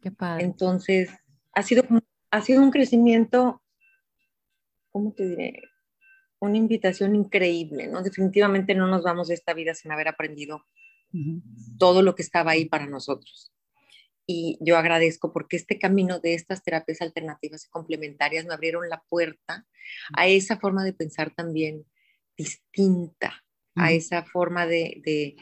Qué 0.00 0.12
padre. 0.12 0.44
Entonces, 0.44 1.10
ha 1.52 1.62
sido, 1.64 1.82
ha 2.30 2.40
sido 2.40 2.62
un 2.62 2.70
crecimiento, 2.70 3.60
¿cómo 4.92 5.12
te 5.12 5.28
diré? 5.28 5.62
Una 6.38 6.58
invitación 6.58 7.16
increíble, 7.16 7.88
¿no? 7.88 8.02
Definitivamente 8.02 8.74
no 8.74 8.86
nos 8.86 9.02
vamos 9.02 9.28
de 9.28 9.34
esta 9.34 9.52
vida 9.52 9.74
sin 9.74 9.90
haber 9.90 10.08
aprendido 10.08 10.64
todo 11.78 12.02
lo 12.02 12.14
que 12.14 12.22
estaba 12.22 12.52
ahí 12.52 12.66
para 12.66 12.86
nosotros. 12.86 13.52
Y 14.26 14.58
yo 14.60 14.78
agradezco 14.78 15.32
porque 15.32 15.56
este 15.56 15.78
camino 15.78 16.18
de 16.18 16.34
estas 16.34 16.62
terapias 16.62 17.02
alternativas 17.02 17.66
y 17.66 17.68
complementarias 17.68 18.46
me 18.46 18.54
abrieron 18.54 18.88
la 18.88 19.02
puerta 19.08 19.66
a 20.16 20.28
esa 20.28 20.58
forma 20.58 20.84
de 20.84 20.94
pensar 20.94 21.34
también 21.34 21.84
distinta, 22.36 23.44
a 23.74 23.92
esa 23.92 24.24
forma 24.24 24.66
de, 24.66 25.02
de, 25.04 25.36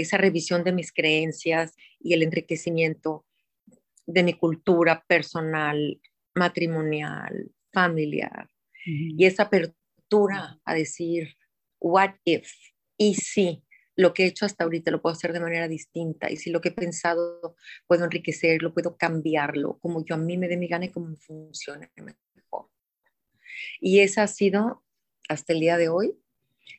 esa 0.00 0.18
revisión 0.18 0.62
de 0.62 0.72
mis 0.72 0.92
creencias 0.92 1.74
y 1.98 2.14
el 2.14 2.22
enriquecimiento 2.22 3.26
de 4.06 4.22
mi 4.22 4.34
cultura 4.34 5.04
personal, 5.08 6.00
matrimonial, 6.34 7.50
familiar. 7.72 8.48
Y 8.86 9.26
esa 9.26 9.44
apertura 9.44 10.60
a 10.64 10.74
decir, 10.74 11.36
what 11.80 12.14
if? 12.24 12.52
Y 12.96 13.14
si 13.14 13.64
lo 14.00 14.14
que 14.14 14.24
he 14.24 14.26
hecho 14.26 14.46
hasta 14.46 14.64
ahorita 14.64 14.90
lo 14.90 15.02
puedo 15.02 15.12
hacer 15.14 15.32
de 15.32 15.40
manera 15.40 15.68
distinta. 15.68 16.30
Y 16.30 16.36
si 16.36 16.50
lo 16.50 16.60
que 16.60 16.70
he 16.70 16.72
pensado 16.72 17.54
puedo 17.86 18.04
enriquecerlo, 18.04 18.72
puedo 18.72 18.96
cambiarlo, 18.96 19.78
como 19.78 20.04
yo 20.04 20.14
a 20.14 20.18
mí 20.18 20.38
me 20.38 20.48
dé 20.48 20.56
mi 20.56 20.68
gana 20.68 20.86
y 20.86 20.90
como 20.90 21.08
me 21.08 21.16
funcione 21.16 21.90
mejor. 21.96 22.70
Y 23.78 24.00
esa 24.00 24.22
ha 24.22 24.26
sido, 24.26 24.82
hasta 25.28 25.52
el 25.52 25.60
día 25.60 25.76
de 25.76 25.90
hoy, 25.90 26.18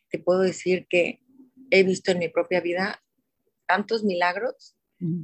te 0.10 0.18
puedo 0.18 0.40
decir 0.40 0.88
que 0.90 1.22
he 1.70 1.84
visto 1.84 2.12
en 2.12 2.20
mi 2.20 2.28
propia 2.28 2.60
vida 2.60 3.04
tantos 3.68 4.04
milagros 4.04 4.75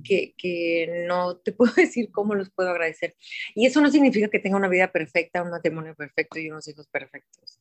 que, 0.03 0.33
que, 0.37 1.05
no 1.07 1.37
te 1.37 1.51
puedo 1.53 1.73
decir 1.73 2.11
cómo 2.11 2.35
los 2.35 2.51
puedo 2.51 2.69
agradecer. 2.69 3.15
Y 3.55 3.65
eso 3.65 3.81
no 3.81 3.89
significa 3.89 4.29
que 4.29 4.39
tenga 4.39 4.57
una 4.57 4.69
vida 4.69 4.91
perfecta, 4.91 5.41
un 5.41 5.49
matrimonio 5.49 5.95
perfecto 5.95 6.39
y 6.39 6.49
unos 6.49 6.67
hijos 6.67 6.87
perfectos, 6.87 7.59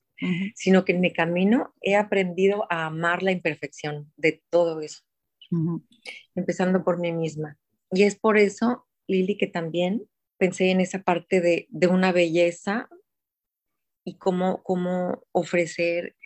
sino 0.54 0.84
que 0.84 0.92
en 0.92 1.00
mi 1.00 1.12
camino 1.12 1.74
he 1.80 1.96
aprendido 1.96 2.66
a 2.70 2.86
amar 2.86 3.22
la 3.22 3.32
imperfección 3.32 4.12
de 4.16 4.42
todo 4.50 4.80
eso, 4.80 5.02
empezando 6.34 6.84
por 6.84 6.98
mí 6.98 7.12
misma. 7.12 7.58
Y 7.90 8.02
es 8.02 8.16
por 8.16 8.38
eso, 8.38 8.86
Lili, 9.06 9.36
que 9.36 9.46
también 9.46 10.08
pensé 10.38 10.70
en 10.70 10.80
esa 10.80 11.02
parte 11.02 11.40
de, 11.40 11.66
de 11.70 11.86
una 11.86 12.12
belleza 12.12 12.88
y 14.04 14.16
cómo, 14.16 14.62
cómo 14.62 15.24
ofrecer 15.32 16.16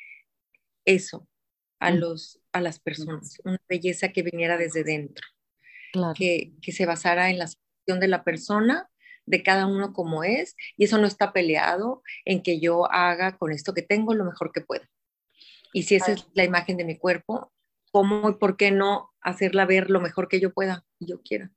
eso 0.85 1.29
a, 1.79 1.91
los, 1.91 2.41
a 2.53 2.61
las 2.61 2.79
personas, 2.79 3.41
una 3.45 3.61
belleza 3.69 4.09
que 4.11 4.23
viniera 4.23 4.57
desde 4.57 4.85
dentro, 4.85 5.27
que, 6.15 6.53
que 6.61 6.73
se 6.73 6.87
basara 6.87 7.31
en 7.31 7.39
la 7.39 7.47
situación 7.47 8.01
de 8.01 8.09
la 8.09 8.25
persona, 8.25 8.91
de 9.31 9.43
cada 9.43 9.67
uno 9.67 9.93
como 9.93 10.25
es, 10.25 10.57
y 10.77 10.85
eso 10.85 10.99
no 10.99 11.07
está 11.07 11.33
peleado 11.33 12.03
en 12.25 12.43
que 12.43 12.61
yo 12.61 12.91
haga 12.91 13.39
con 13.39 13.53
esto 13.53 13.73
que 13.73 13.83
tengo 13.83 14.15
lo 14.15 14.25
mejor 14.25 14.53
que 14.53 14.61
pueda. 14.61 14.89
Y 15.73 15.85
si 15.85 15.95
esa 15.95 16.13
es 16.13 16.27
la 16.35 16.45
imagen 16.45 16.77
de 16.77 16.85
mi 16.85 16.99
cuerpo, 16.99 17.53
¿cómo 17.93 18.29
y 18.29 18.35
por 18.35 18.57
qué 18.57 18.73
no 18.73 19.11
hacerla 19.21 19.67
ver 19.67 19.89
lo 19.89 20.01
mejor 20.01 20.29
que 20.29 20.41
yo 20.41 20.53
pueda 20.53 20.85
y 20.99 21.07
yo 21.07 21.23
quiera? 21.23 21.51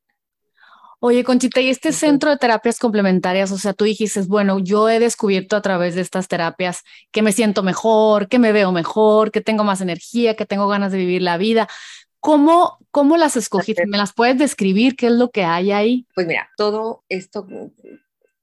Oye, 1.06 1.26
Conchita, 1.26 1.60
y 1.60 1.70
este 1.70 1.92
centro 1.92 2.30
de 2.30 2.38
terapias 2.38 2.80
complementarias, 2.80 3.52
o 3.52 3.58
sea, 3.58 3.74
tú 3.74 3.84
dijiste, 3.84 4.22
bueno, 4.22 4.60
yo 4.60 4.88
he 4.88 5.00
descubierto 5.00 5.58
a 5.58 5.62
través 5.62 5.96
de 5.96 6.02
estas 6.02 6.30
terapias 6.30 6.84
que 7.12 7.22
me 7.22 7.34
siento 7.34 7.62
mejor, 7.62 8.30
que 8.30 8.40
me 8.40 8.54
veo 8.54 8.72
mejor, 8.72 9.30
que 9.32 9.42
tengo 9.42 9.66
más 9.66 9.82
energía, 9.82 10.38
que 10.38 10.46
tengo 10.46 10.66
ganas 10.70 10.94
de 10.94 11.00
vivir 11.00 11.22
la 11.22 11.36
vida. 11.36 11.68
¿Cómo, 12.24 12.80
cómo 12.90 13.18
las 13.18 13.36
escogiste? 13.36 13.86
¿Me 13.86 13.98
las 13.98 14.14
puedes 14.14 14.38
describir? 14.38 14.96
¿Qué 14.96 15.08
es 15.08 15.12
lo 15.12 15.30
que 15.30 15.44
hay 15.44 15.72
ahí? 15.72 16.08
Pues 16.16 16.26
mira, 16.26 16.50
todo 16.58 17.04
esto 17.10 17.46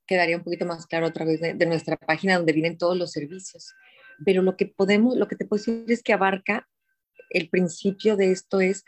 quedaría 0.06 0.36
un 0.36 0.44
poquito 0.44 0.66
más 0.66 0.86
claro 0.86 1.06
a 1.06 1.12
través 1.12 1.40
de, 1.40 1.54
de 1.54 1.66
nuestra 1.66 1.96
página 1.96 2.36
donde 2.36 2.52
vienen 2.52 2.78
todos 2.78 2.96
los 2.96 3.10
servicios. 3.10 3.74
Pero 4.24 4.42
lo 4.42 4.56
que 4.56 4.66
podemos, 4.66 5.16
lo 5.16 5.28
que 5.28 5.36
te 5.36 5.46
puedo 5.46 5.60
decir 5.60 5.84
es 5.88 6.02
que 6.02 6.12
abarca 6.12 6.68
el 7.30 7.48
principio 7.48 8.16
de 8.16 8.32
esto 8.32 8.60
es 8.60 8.84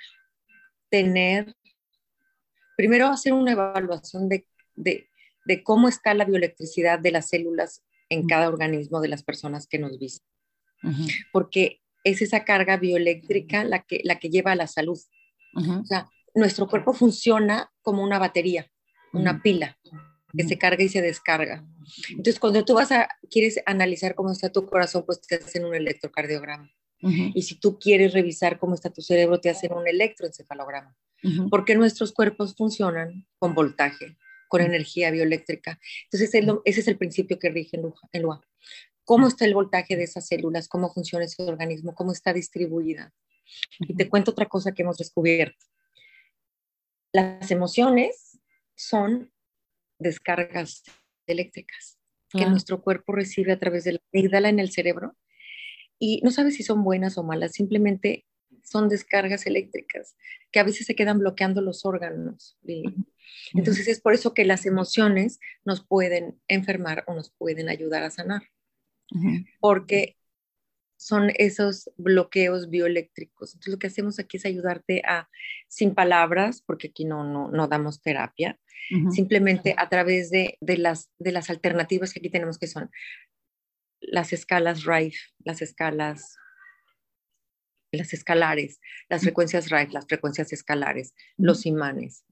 tener 0.91 1.57
primero 2.77 3.07
hacer 3.07 3.33
una 3.33 3.53
evaluación 3.53 4.29
de, 4.29 4.47
cómo 5.63 5.89
está 5.89 6.15
la 6.15 6.25
bioelectricidad 6.25 6.99
de 6.99 7.13
las 7.13 7.29
células 7.29 7.83
en 8.09 8.27
cada 8.27 8.49
organismo 8.49 9.01
de 9.01 9.09
las 9.09 9.23
personas 9.23 9.67
que 9.67 9.79
nos 9.79 9.99
visitan. 9.99 10.29
Porque 11.33 11.82
es 12.05 12.23
esa 12.23 12.45
carga 12.45 12.77
bioeléctrica 12.77 13.65
la 13.65 13.83
que, 13.83 14.01
la 14.05 14.19
que 14.19 14.31
lleva 14.31 14.53
a 14.53 14.57
la 14.57 14.67
salud. 14.67 14.99
O 15.55 15.85
sea, 15.85 16.09
nuestro 16.35 16.67
cuerpo 16.69 16.93
funciona 16.95 17.71
como 17.83 18.03
una 18.03 18.19
batería, 18.19 18.71
una 19.13 19.43
pila 19.43 19.79
que 20.37 20.45
se 20.45 20.57
carga 20.57 20.83
y 20.83 20.89
se 20.89 21.03
descarga. 21.03 21.67
Entonces, 22.09 22.39
cuando 22.41 22.65
tú 22.65 22.75
vas 22.75 22.91
a, 22.91 23.09
quieres 23.31 23.61
analizar 23.67 24.15
cómo 24.15 24.33
está 24.33 24.51
tu 24.51 24.65
corazón, 24.67 25.05
pues 25.05 25.21
te 25.21 25.35
hacen 25.35 25.65
un 25.65 25.75
electrocardiograma. 25.75 26.71
Y 27.35 27.43
si 27.43 27.57
tú 27.57 27.79
quieres 27.79 28.15
revisar 28.15 28.59
cómo 28.59 28.75
está 28.75 28.89
tu 28.89 29.03
cerebro, 29.03 29.41
te 29.41 29.51
hacen 29.51 29.73
un 29.73 29.87
electroencefalograma 29.89 30.97
porque 31.51 31.75
nuestros 31.75 32.13
cuerpos 32.13 32.55
funcionan 32.57 33.27
con 33.39 33.55
voltaje, 33.55 34.17
con 34.49 34.61
energía 34.61 35.11
bioeléctrica. 35.11 35.79
Entonces, 36.05 36.35
ese 36.65 36.81
es 36.81 36.89
el 36.89 36.99
principio 36.99 37.39
que 37.39 37.51
rige 37.51 37.79
el 38.13 38.23
LUA. 38.23 38.41
¿Cómo 39.05 39.27
está 39.29 39.45
el 39.45 39.55
voltaje 39.55 39.97
de 39.97 40.05
esas 40.05 40.27
células? 40.27 40.69
¿Cómo 40.69 40.93
funciona 40.93 41.25
ese 41.25 41.43
organismo? 41.43 41.95
¿Cómo 41.95 42.13
está 42.13 42.33
distribuida? 42.33 43.13
Y 43.81 43.95
te 43.95 44.09
cuento 44.09 44.31
otra 44.31 44.47
cosa 44.47 44.73
que 44.73 44.83
hemos 44.83 44.99
descubierto. 44.99 45.67
Las 47.13 47.51
emociones 47.51 48.39
son 48.75 49.33
descargas 49.99 50.83
eléctricas 51.27 51.99
que 52.31 52.47
nuestro 52.47 52.83
cuerpo 52.83 53.13
recibe 53.13 53.53
a 53.53 53.59
través 53.59 53.85
de 53.85 53.93
la 53.93 54.01
amígdala 54.13 54.49
en 54.49 54.59
el 54.59 54.71
cerebro 54.71 55.17
y 55.99 56.21
no 56.23 56.31
sabes 56.31 56.57
si 56.57 56.63
son 56.63 56.83
buenas 56.83 57.19
o 57.19 57.23
malas, 57.23 57.53
simplemente 57.53 58.27
son 58.65 58.89
descargas 58.89 59.47
eléctricas 59.47 60.17
que 60.51 60.61
a 60.61 60.65
veces 60.65 60.87
se 60.87 60.95
quedan 60.95 61.19
bloqueando 61.19 61.61
los 61.61 61.85
órganos. 61.85 62.59
Entonces 63.53 63.87
es 63.87 64.01
por 64.01 64.15
eso 64.15 64.35
que 64.35 64.45
las 64.45 64.67
emociones 64.67 65.41
nos 65.65 65.85
pueden 65.87 66.41
enfermar 66.49 67.05
o 67.07 67.15
nos 67.15 67.31
pueden 67.31 67.69
ayudar 67.69 68.03
a 68.03 68.11
sanar, 68.11 68.43
porque 69.61 70.17
son 70.97 71.33
esos 71.35 71.91
bloqueos 71.97 72.71
bioeléctricos. 72.71 73.55
Entonces 73.55 73.73
lo 73.73 73.79
que 73.79 73.89
hacemos 73.89 74.19
aquí 74.19 74.37
es 74.37 74.47
ayudarte 74.47 75.03
a, 75.05 75.29
sin 75.69 75.95
palabras, 75.95 76.63
porque 76.65 76.89
aquí 76.89 77.05
no, 77.05 77.25
no, 77.25 77.49
no 77.51 77.69
damos 77.69 78.01
terapia, 78.03 78.59
simplemente 79.11 79.75
a 79.79 79.89
través 79.89 80.31
de, 80.31 80.59
de, 80.61 80.77
las, 80.77 81.11
de 81.19 81.33
las 81.33 81.51
alternativas 81.51 82.13
que 82.13 82.19
aquí 82.19 82.31
tenemos 82.31 82.59
que 82.59 82.67
son 82.67 82.91
las 84.01 84.33
escalas 84.33 84.85
Rife, 84.85 85.19
las 85.45 85.63
escalas 85.63 86.37
las 87.93 88.15
escalares, 88.15 88.81
las 89.09 89.23
frecuencias 89.23 89.71
Rife, 89.71 89.93
las 89.93 90.07
frecuencias 90.07 90.53
escalares, 90.53 91.15
los 91.37 91.67
imanes. 91.67 92.25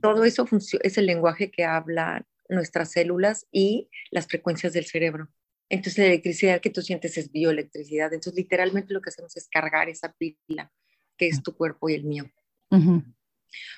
Todo 0.00 0.24
eso 0.24 0.48
es 0.82 0.98
el 0.98 1.06
lenguaje 1.06 1.50
que 1.50 1.64
hablan 1.64 2.26
nuestras 2.48 2.90
células 2.90 3.46
y 3.52 3.90
las 4.10 4.26
frecuencias 4.26 4.72
del 4.72 4.86
cerebro. 4.86 5.28
Entonces 5.68 5.98
la 5.98 6.06
electricidad 6.06 6.60
que 6.60 6.70
tú 6.70 6.82
sientes 6.82 7.18
es 7.18 7.30
bioelectricidad. 7.30 8.12
Entonces 8.12 8.34
literalmente 8.34 8.94
lo 8.94 9.00
que 9.00 9.10
hacemos 9.10 9.36
es 9.36 9.48
cargar 9.48 9.88
esa 9.88 10.12
pila 10.12 10.72
que 11.16 11.28
es 11.28 11.42
tu 11.42 11.54
cuerpo 11.56 11.88
y 11.88 11.94
el 11.94 12.04
mío. 12.04 12.30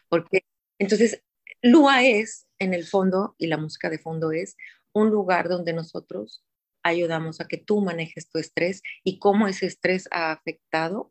Porque 0.09 0.45
entonces 0.79 1.23
Lua 1.63 2.05
es, 2.05 2.47
en 2.59 2.75
el 2.75 2.87
fondo, 2.87 3.35
y 3.39 3.47
la 3.47 3.57
música 3.57 3.91
de 3.91 3.99
fondo 3.99 4.33
es 4.33 4.57
un 4.93 5.11
lugar 5.11 5.49
donde 5.49 5.73
nosotros 5.73 6.45
ayudamos 6.83 7.41
a 7.41 7.47
que 7.47 7.59
tú 7.59 7.81
manejes 7.81 8.29
tu 8.31 8.39
estrés 8.39 8.83
y 9.05 9.19
cómo 9.19 9.49
ese 9.49 9.67
estrés 9.67 10.09
ha 10.11 10.33
afectado, 10.33 11.11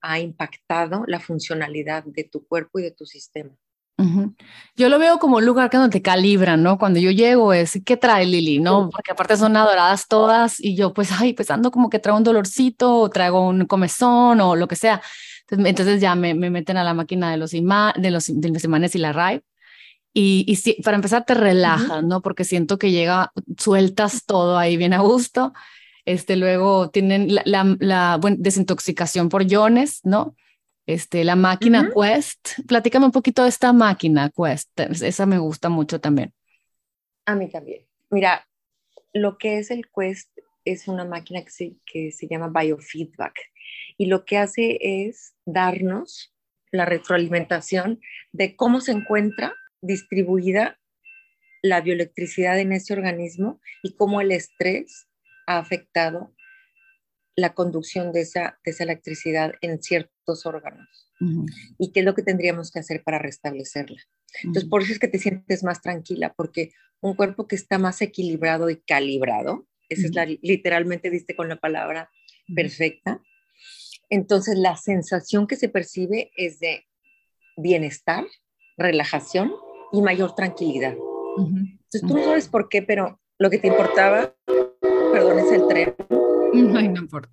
ha 0.00 0.20
impactado 0.20 1.04
la 1.06 1.20
funcionalidad 1.20 2.04
de 2.04 2.24
tu 2.24 2.46
cuerpo 2.46 2.78
y 2.78 2.82
de 2.82 2.90
tu 2.90 3.06
sistema. 3.06 3.56
Yo 4.76 4.90
lo 4.90 4.98
veo 4.98 5.18
como 5.18 5.36
un 5.36 5.46
lugar 5.46 5.70
que 5.70 5.78
donde 5.78 5.92
te 5.92 6.02
calibran, 6.02 6.62
¿no? 6.62 6.78
Cuando 6.78 7.00
yo 7.00 7.10
llego 7.10 7.54
es, 7.54 7.80
¿qué 7.84 7.96
trae 7.96 8.26
Lili? 8.26 8.58
¿No? 8.58 8.90
Porque 8.90 9.12
aparte 9.12 9.36
son 9.36 9.56
adoradas 9.56 10.06
todas 10.06 10.60
y 10.60 10.76
yo 10.76 10.92
pues, 10.92 11.10
ay, 11.12 11.32
pues 11.32 11.50
ando 11.50 11.70
como 11.70 11.88
que 11.88 11.98
traigo 11.98 12.18
un 12.18 12.24
dolorcito 12.24 12.94
o 12.94 13.10
traigo 13.10 13.48
un 13.48 13.64
comezón 13.66 14.40
o 14.40 14.54
lo 14.54 14.68
que 14.68 14.76
sea. 14.76 15.00
Entonces, 15.48 16.00
ya 16.00 16.14
me, 16.14 16.34
me, 16.34 16.50
meten 16.50 16.76
a 16.76 16.84
la 16.84 16.92
máquina 16.92 17.30
de 17.30 17.36
los, 17.36 17.52
de 17.52 18.10
los, 18.10 18.26
de 18.26 18.48
los 18.50 18.64
imanes 18.64 18.94
y 18.94 18.98
la 18.98 19.12
RAI. 19.12 19.42
Y, 20.12 20.44
y 20.46 20.82
para 20.82 20.96
empezar 20.96 21.24
te 21.24 21.34
relajas, 21.34 22.02
¿no? 22.02 22.20
Porque 22.20 22.44
siento 22.44 22.78
que 22.78 22.90
llega, 22.90 23.32
sueltas 23.58 24.24
todo 24.26 24.58
ahí 24.58 24.76
bien 24.76 24.92
a 24.92 25.00
gusto. 25.00 25.52
Este, 26.04 26.36
luego 26.36 26.90
tienen 26.90 27.34
la, 27.34 27.42
la, 27.44 27.76
la 27.80 28.20
desintoxicación 28.38 29.28
por 29.28 29.42
iones, 29.50 30.00
¿no? 30.04 30.34
Este, 30.86 31.24
la 31.24 31.36
máquina 31.36 31.90
Quest. 31.94 32.60
Platícame 32.66 33.06
un 33.06 33.12
poquito 33.12 33.42
de 33.42 33.48
esta 33.48 33.72
máquina 33.72 34.30
Quest. 34.30 34.78
Esa 34.80 35.26
me 35.26 35.38
gusta 35.38 35.68
mucho 35.68 36.00
también. 36.00 36.32
A 37.24 37.34
mí 37.34 37.50
también. 37.50 37.84
Mira, 38.10 38.46
lo 39.12 39.36
que 39.36 39.58
es 39.58 39.70
el 39.70 39.88
Quest 39.88 40.30
es 40.64 40.88
una 40.88 41.04
máquina 41.04 41.42
que 41.42 41.50
se, 41.50 41.76
que 41.84 42.12
se 42.12 42.28
llama 42.28 42.48
biofeedback 42.48 43.34
y 43.96 44.06
lo 44.06 44.24
que 44.24 44.38
hace 44.38 44.78
es 44.80 45.34
darnos 45.44 46.34
la 46.70 46.84
retroalimentación 46.84 48.00
de 48.32 48.56
cómo 48.56 48.80
se 48.80 48.92
encuentra 48.92 49.54
distribuida 49.80 50.78
la 51.62 51.80
bioelectricidad 51.80 52.58
en 52.58 52.72
ese 52.72 52.92
organismo 52.92 53.60
y 53.82 53.94
cómo 53.94 54.20
el 54.20 54.32
estrés 54.32 55.08
ha 55.46 55.58
afectado 55.58 56.34
la 57.36 57.54
conducción 57.54 58.12
de 58.12 58.22
esa, 58.22 58.58
esa 58.64 58.84
electricidad 58.84 59.52
en 59.60 59.82
ciertos 59.82 60.46
órganos 60.46 61.06
y 61.78 61.92
qué 61.92 62.00
es 62.00 62.06
lo 62.06 62.14
que 62.14 62.22
tendríamos 62.22 62.70
que 62.70 62.78
hacer 62.78 63.02
para 63.02 63.18
restablecerla. 63.18 64.00
Entonces, 64.42 64.68
por 64.68 64.82
eso 64.82 64.92
es 64.92 64.98
que 64.98 65.08
te 65.08 65.18
sientes 65.18 65.64
más 65.64 65.80
tranquila, 65.80 66.34
porque 66.36 66.72
un 67.00 67.14
cuerpo 67.14 67.46
que 67.46 67.56
está 67.56 67.78
más 67.78 68.02
equilibrado 68.02 68.68
y 68.68 68.76
calibrado, 68.76 69.66
esa 69.88 70.06
es 70.06 70.14
la, 70.14 70.26
literalmente 70.26 71.10
diste 71.10 71.34
con 71.34 71.48
la 71.48 71.56
palabra 71.56 72.10
perfecta, 72.54 73.22
entonces 74.10 74.58
la 74.58 74.76
sensación 74.76 75.46
que 75.46 75.56
se 75.56 75.68
percibe 75.68 76.30
es 76.36 76.58
de 76.58 76.84
bienestar, 77.56 78.26
relajación 78.76 79.52
y 79.92 80.02
mayor 80.02 80.34
tranquilidad. 80.34 80.96
Entonces, 81.38 82.02
tú 82.02 82.14
no 82.14 82.24
sabes 82.24 82.48
por 82.48 82.68
qué, 82.68 82.82
pero 82.82 83.20
lo 83.38 83.50
que 83.50 83.58
te 83.58 83.68
importaba, 83.68 84.34
perdón, 85.12 85.38
es 85.38 85.52
el 85.52 85.66
tren 85.66 85.94
no 86.92 87.00
importa. 87.00 87.32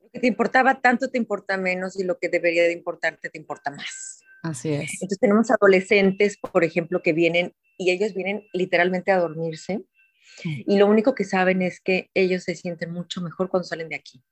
Lo 0.00 0.10
que 0.10 0.20
te 0.20 0.26
importaba 0.26 0.80
tanto 0.80 1.08
te 1.10 1.18
importa 1.18 1.56
menos 1.56 1.98
y 1.98 2.04
lo 2.04 2.18
que 2.18 2.28
debería 2.28 2.62
de 2.62 2.72
importarte 2.72 3.30
te 3.30 3.38
importa 3.38 3.70
más. 3.70 4.20
Así 4.42 4.72
es. 4.72 4.94
Entonces 4.94 5.18
tenemos 5.18 5.50
adolescentes, 5.50 6.38
por 6.38 6.64
ejemplo, 6.64 7.02
que 7.02 7.12
vienen 7.12 7.54
y 7.76 7.90
ellos 7.90 8.14
vienen 8.14 8.46
literalmente 8.52 9.10
a 9.10 9.18
dormirse 9.18 9.84
y 10.44 10.78
lo 10.78 10.86
único 10.86 11.14
que 11.14 11.24
saben 11.24 11.62
es 11.62 11.80
que 11.80 12.10
ellos 12.14 12.44
se 12.44 12.54
sienten 12.54 12.92
mucho 12.92 13.20
mejor 13.20 13.48
cuando 13.48 13.66
salen 13.66 13.88
de 13.88 13.96
aquí. 13.96 14.22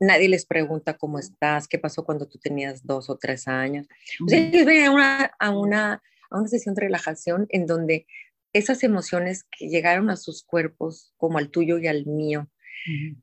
Nadie 0.00 0.28
les 0.28 0.46
pregunta 0.46 0.96
cómo 0.96 1.18
estás, 1.18 1.68
qué 1.68 1.78
pasó 1.78 2.04
cuando 2.04 2.26
tú 2.26 2.38
tenías 2.38 2.84
dos 2.84 3.08
o 3.10 3.16
tres 3.16 3.46
años. 3.46 3.86
O 4.24 4.28
sea, 4.28 4.38
ellos 4.38 4.66
vienen 4.66 4.86
a 4.86 4.90
una, 4.90 5.30
a, 5.38 5.50
una, 5.50 6.02
a 6.30 6.38
una 6.38 6.48
sesión 6.48 6.74
de 6.74 6.82
relajación 6.82 7.46
en 7.50 7.66
donde 7.66 8.06
esas 8.52 8.82
emociones 8.82 9.44
que 9.50 9.68
llegaron 9.68 10.10
a 10.10 10.16
sus 10.16 10.44
cuerpos, 10.44 11.12
como 11.16 11.38
al 11.38 11.50
tuyo 11.50 11.78
y 11.78 11.86
al 11.86 12.06
mío, 12.06 12.50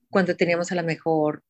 cuando 0.09 0.35
teníamos 0.35 0.71
a 0.71 0.75
lo 0.75 0.83
mejor 0.83 1.43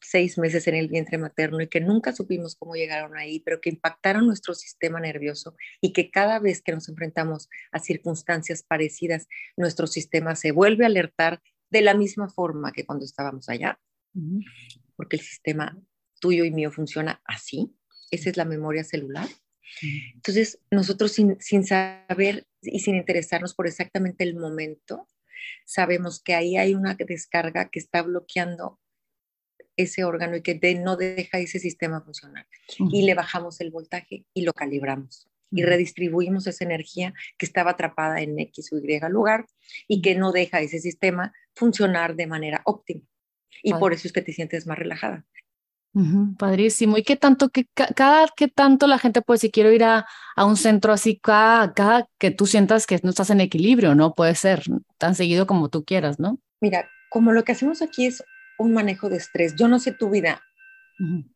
seis 0.00 0.38
meses 0.38 0.66
en 0.68 0.74
el 0.74 0.88
vientre 0.88 1.18
materno 1.18 1.60
y 1.60 1.68
que 1.68 1.80
nunca 1.80 2.12
supimos 2.12 2.54
cómo 2.54 2.74
llegaron 2.74 3.16
ahí, 3.16 3.40
pero 3.40 3.60
que 3.60 3.70
impactaron 3.70 4.26
nuestro 4.26 4.54
sistema 4.54 5.00
nervioso 5.00 5.56
y 5.80 5.92
que 5.92 6.10
cada 6.10 6.38
vez 6.38 6.62
que 6.62 6.72
nos 6.72 6.88
enfrentamos 6.88 7.48
a 7.72 7.78
circunstancias 7.78 8.62
parecidas, 8.62 9.26
nuestro 9.56 9.86
sistema 9.86 10.36
se 10.36 10.52
vuelve 10.52 10.84
a 10.84 10.88
alertar 10.88 11.42
de 11.70 11.82
la 11.82 11.94
misma 11.94 12.28
forma 12.28 12.72
que 12.72 12.86
cuando 12.86 13.04
estábamos 13.04 13.48
allá, 13.48 13.80
porque 14.96 15.16
el 15.16 15.22
sistema 15.22 15.76
tuyo 16.20 16.44
y 16.44 16.50
mío 16.50 16.70
funciona 16.70 17.20
así, 17.24 17.74
esa 18.10 18.30
es 18.30 18.36
la 18.36 18.44
memoria 18.44 18.84
celular. 18.84 19.26
Entonces, 20.14 20.60
nosotros 20.70 21.12
sin, 21.12 21.64
saber 21.64 22.46
y 22.62 22.80
sin 22.80 22.96
interesarnos 22.96 23.54
por 23.54 23.66
exactamente 23.66 24.24
el 24.24 24.36
momento, 24.36 25.06
sabemos 25.64 26.22
que 26.22 26.34
ahí 26.34 26.56
hay 26.56 26.74
una 26.74 26.94
descarga 26.94 27.68
que 27.68 27.78
está 27.78 28.02
bloqueando 28.02 28.80
ese 29.76 30.04
órgano 30.04 30.36
y 30.36 30.42
que 30.42 30.58
no 30.76 30.96
deja 30.96 31.38
ese 31.38 31.58
sistema 31.58 32.00
funcionar. 32.00 32.46
Y 32.90 33.02
le 33.02 33.14
bajamos 33.14 33.60
el 33.60 33.70
voltaje 33.70 34.24
y 34.32 34.42
lo 34.42 34.52
calibramos. 34.52 35.28
Y 35.50 35.62
redistribuimos 35.62 36.46
esa 36.46 36.64
energía 36.64 37.14
que 37.38 37.46
estaba 37.46 37.72
atrapada 37.72 38.20
en 38.20 38.38
X 38.38 38.72
o 38.72 38.78
Y 38.78 39.00
lugar 39.10 39.46
y 39.86 40.02
que 40.02 40.14
no 40.14 40.32
deja 40.32 40.60
ese 40.60 40.80
sistema 40.80 41.32
funcionar 41.54 42.16
de 42.16 42.26
manera 42.26 42.62
óptima. 42.64 43.02
Y 43.62 43.72
por 43.74 43.92
eso 43.92 44.08
es 44.08 44.12
que 44.12 44.22
te 44.22 44.32
sientes 44.32 44.66
más 44.66 44.78
relajada 44.78 45.26
padrísimo. 46.38 46.98
¿Y 46.98 47.02
qué 47.02 47.16
tanto, 47.16 47.48
que 47.48 47.66
cada, 47.74 48.26
qué 48.36 48.48
tanto 48.48 48.86
la 48.86 48.98
gente, 48.98 49.22
pues, 49.22 49.40
si 49.40 49.50
quiero 49.50 49.72
ir 49.72 49.84
a, 49.84 50.06
a 50.34 50.44
un 50.44 50.56
centro 50.56 50.92
así, 50.92 51.18
cada, 51.18 51.72
cada, 51.72 52.08
que 52.18 52.30
tú 52.30 52.46
sientas 52.46 52.86
que 52.86 53.00
no 53.02 53.10
estás 53.10 53.30
en 53.30 53.40
equilibrio, 53.40 53.94
¿no? 53.94 54.14
Puede 54.14 54.34
ser 54.34 54.62
tan 54.98 55.14
seguido 55.14 55.46
como 55.46 55.68
tú 55.68 55.84
quieras, 55.84 56.18
¿no? 56.18 56.38
Mira, 56.60 56.88
como 57.10 57.32
lo 57.32 57.44
que 57.44 57.52
hacemos 57.52 57.82
aquí 57.82 58.06
es 58.06 58.22
un 58.58 58.72
manejo 58.72 59.08
de 59.08 59.16
estrés. 59.16 59.54
Yo 59.56 59.68
no 59.68 59.78
sé 59.78 59.92
tu 59.92 60.10
vida, 60.10 60.42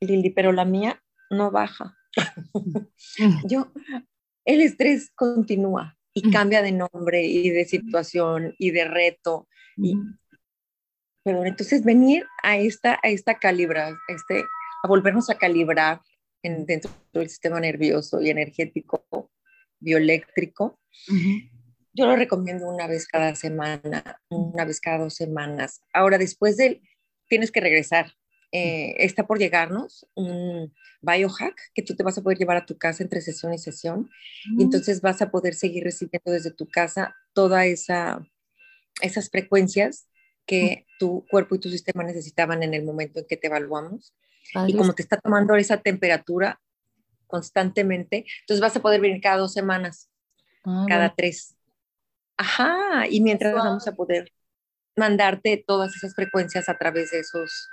Lili, 0.00 0.30
pero 0.30 0.52
la 0.52 0.64
mía 0.64 1.02
no 1.30 1.50
baja. 1.50 1.96
Yo, 3.48 3.72
el 4.44 4.60
estrés 4.60 5.10
continúa 5.14 5.96
y 6.12 6.30
cambia 6.30 6.62
de 6.62 6.72
nombre 6.72 7.24
y 7.24 7.50
de 7.50 7.64
situación 7.64 8.54
y 8.58 8.72
de 8.72 8.84
reto. 8.84 9.48
Y, 9.76 9.96
pero 11.22 11.44
entonces 11.44 11.84
venir 11.84 12.24
a 12.42 12.56
esta, 12.56 12.98
a 13.02 13.08
esta 13.08 13.38
calibra, 13.38 13.98
este, 14.08 14.44
a 14.82 14.88
volvernos 14.88 15.30
a 15.30 15.38
calibrar 15.38 16.00
en, 16.42 16.66
dentro 16.66 16.90
del 17.12 17.28
sistema 17.28 17.60
nervioso 17.60 18.20
y 18.20 18.30
energético 18.30 19.30
bioeléctrico, 19.78 20.78
yo 21.92 22.06
lo 22.06 22.16
recomiendo 22.16 22.68
una 22.68 22.86
vez 22.86 23.06
cada 23.06 23.34
semana, 23.34 24.20
una 24.28 24.64
vez 24.64 24.80
cada 24.80 24.98
dos 24.98 25.14
semanas. 25.14 25.82
Ahora, 25.92 26.18
después 26.18 26.56
de, 26.56 26.82
tienes 27.28 27.50
que 27.50 27.60
regresar. 27.60 28.12
Eh, 28.52 28.96
está 29.04 29.28
por 29.28 29.38
llegarnos 29.38 30.08
un 30.16 30.74
biohack 31.02 31.56
que 31.72 31.82
tú 31.82 31.94
te 31.94 32.02
vas 32.02 32.18
a 32.18 32.22
poder 32.22 32.36
llevar 32.36 32.56
a 32.56 32.66
tu 32.66 32.76
casa 32.76 33.04
entre 33.04 33.20
sesión 33.20 33.54
y 33.54 33.58
sesión. 33.58 34.10
Y 34.58 34.64
entonces 34.64 35.00
vas 35.00 35.22
a 35.22 35.30
poder 35.30 35.54
seguir 35.54 35.84
recibiendo 35.84 36.32
desde 36.32 36.50
tu 36.50 36.68
casa 36.68 37.14
toda 37.32 37.66
esa 37.66 38.26
esas 39.02 39.30
frecuencias 39.30 40.09
que 40.50 40.84
tu 40.98 41.24
cuerpo 41.30 41.54
y 41.54 41.60
tu 41.60 41.70
sistema 41.70 42.02
necesitaban 42.02 42.64
en 42.64 42.74
el 42.74 42.82
momento 42.82 43.20
en 43.20 43.26
que 43.26 43.36
te 43.36 43.46
evaluamos. 43.46 44.12
Y 44.66 44.76
como 44.76 44.94
te 44.94 45.02
está 45.02 45.16
tomando 45.16 45.54
esa 45.54 45.76
temperatura 45.76 46.60
constantemente, 47.28 48.26
entonces 48.40 48.60
vas 48.60 48.74
a 48.74 48.82
poder 48.82 49.00
venir 49.00 49.20
cada 49.22 49.36
dos 49.36 49.52
semanas, 49.52 50.10
ah, 50.64 50.86
cada 50.88 51.14
tres. 51.14 51.54
Ajá, 52.36 53.06
y 53.08 53.20
mientras 53.20 53.54
vamos 53.54 53.86
a 53.86 53.92
poder 53.92 54.32
mandarte 54.96 55.62
todas 55.64 55.94
esas 55.94 56.16
frecuencias 56.16 56.68
a 56.68 56.76
través 56.76 57.12
de 57.12 57.20
esos 57.20 57.68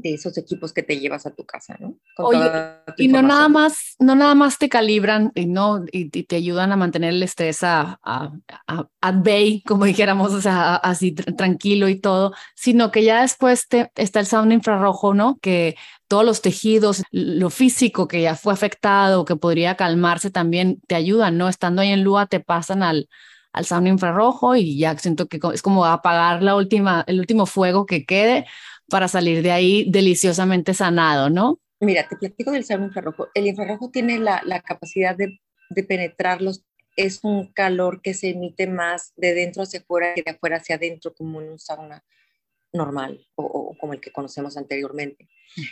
de 0.00 0.14
esos 0.14 0.36
equipos 0.38 0.72
que 0.72 0.82
te 0.82 0.98
llevas 0.98 1.26
a 1.26 1.30
tu 1.30 1.44
casa, 1.44 1.76
¿no? 1.78 1.96
Oye, 2.18 2.50
y 2.96 3.08
no 3.08 3.22
nada 3.22 3.48
más, 3.48 3.96
no 3.98 4.14
nada 4.14 4.34
más 4.34 4.58
te 4.58 4.68
calibran 4.68 5.32
y 5.34 5.46
no 5.46 5.84
y, 5.92 6.08
te 6.08 6.36
ayudan 6.36 6.72
a 6.72 6.76
mantener 6.76 7.14
el 7.14 7.22
estrés 7.22 7.62
a, 7.62 7.98
a, 8.02 8.32
a, 8.66 9.12
bay, 9.12 9.62
como 9.62 9.84
dijéramos, 9.86 10.32
o 10.32 10.40
sea, 10.40 10.76
así 10.76 11.12
tranquilo 11.12 11.88
y 11.88 12.00
todo, 12.00 12.32
sino 12.54 12.90
que 12.90 13.04
ya 13.04 13.22
después 13.22 13.68
te, 13.68 13.90
está 13.96 14.20
el 14.20 14.26
sound 14.26 14.52
infrarrojo, 14.52 15.14
¿no? 15.14 15.38
Que 15.40 15.76
todos 16.08 16.24
los 16.24 16.42
tejidos, 16.42 17.02
lo 17.12 17.50
físico 17.50 18.08
que 18.08 18.22
ya 18.22 18.34
fue 18.34 18.52
afectado, 18.52 19.24
que 19.24 19.36
podría 19.36 19.76
calmarse 19.76 20.30
también, 20.30 20.80
te 20.86 20.94
ayudan, 20.94 21.38
¿no? 21.38 21.48
Estando 21.48 21.82
ahí 21.82 21.90
en 21.90 22.02
Lua 22.02 22.26
te 22.26 22.40
pasan 22.40 22.82
al, 22.82 23.08
al 23.52 23.64
sound 23.64 23.88
infrarrojo 23.88 24.56
y 24.56 24.78
ya 24.78 24.96
siento 24.98 25.26
que 25.26 25.40
es 25.52 25.62
como 25.62 25.84
apagar 25.84 26.42
la 26.42 26.56
última, 26.56 27.04
el 27.06 27.20
último 27.20 27.46
fuego 27.46 27.86
que 27.86 28.04
quede 28.04 28.46
para 28.90 29.08
salir 29.08 29.42
de 29.42 29.52
ahí 29.52 29.86
deliciosamente 29.88 30.74
sanado, 30.74 31.30
¿no? 31.30 31.60
Mira, 31.80 32.06
te 32.08 32.16
platico 32.16 32.50
del 32.50 32.64
sauna 32.64 32.86
infrarrojo. 32.86 33.28
El 33.34 33.46
infrarrojo 33.46 33.90
tiene 33.90 34.18
la, 34.18 34.42
la 34.44 34.60
capacidad 34.60 35.16
de, 35.16 35.40
de, 35.70 35.82
penetrarlos. 35.82 36.62
Es 36.96 37.20
un 37.22 37.52
calor 37.52 38.02
que 38.02 38.12
se 38.12 38.30
emite 38.30 38.66
más 38.66 39.14
de 39.16 39.32
dentro 39.32 39.62
hacia 39.62 39.80
afuera 39.80 40.12
que 40.14 40.22
de 40.22 40.32
afuera 40.32 40.58
hacia 40.58 40.76
adentro, 40.76 41.14
como 41.14 41.40
en 41.40 41.48
un 41.48 41.58
sauna 41.58 42.04
normal 42.72 43.26
o, 43.34 43.44
o, 43.44 43.78
como 43.78 43.94
el 43.94 44.00
que 44.00 44.12
conocemos 44.12 44.58
anteriormente. 44.58 45.28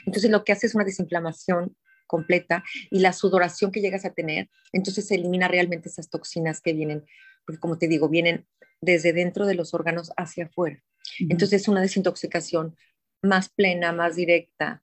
Entonces 0.06 0.30
lo 0.30 0.44
que 0.44 0.52
hace 0.52 0.66
es 0.66 0.74
una 0.74 0.84
desinflamación 0.84 1.76
completa 2.06 2.64
y 2.90 3.00
la 3.00 3.12
sudoración 3.12 3.70
que 3.70 3.80
llegas 3.80 4.04
a 4.04 4.14
tener, 4.14 4.48
entonces 4.72 5.06
se 5.06 5.14
elimina 5.14 5.46
realmente 5.46 5.90
esas 5.90 6.08
toxinas 6.08 6.60
que 6.60 6.72
vienen, 6.72 7.04
porque 7.46 7.60
como 7.60 7.78
te 7.78 7.86
digo, 7.86 8.08
vienen 8.08 8.46
desde 8.80 9.12
dentro 9.12 9.46
de 9.46 9.54
los 9.54 9.74
órganos 9.74 10.10
hacia 10.16 10.46
afuera. 10.46 10.82
Entonces 11.20 11.62
es 11.62 11.68
una 11.68 11.80
desintoxicación 11.80 12.76
más 13.22 13.48
plena, 13.48 13.92
más 13.92 14.16
directa. 14.16 14.82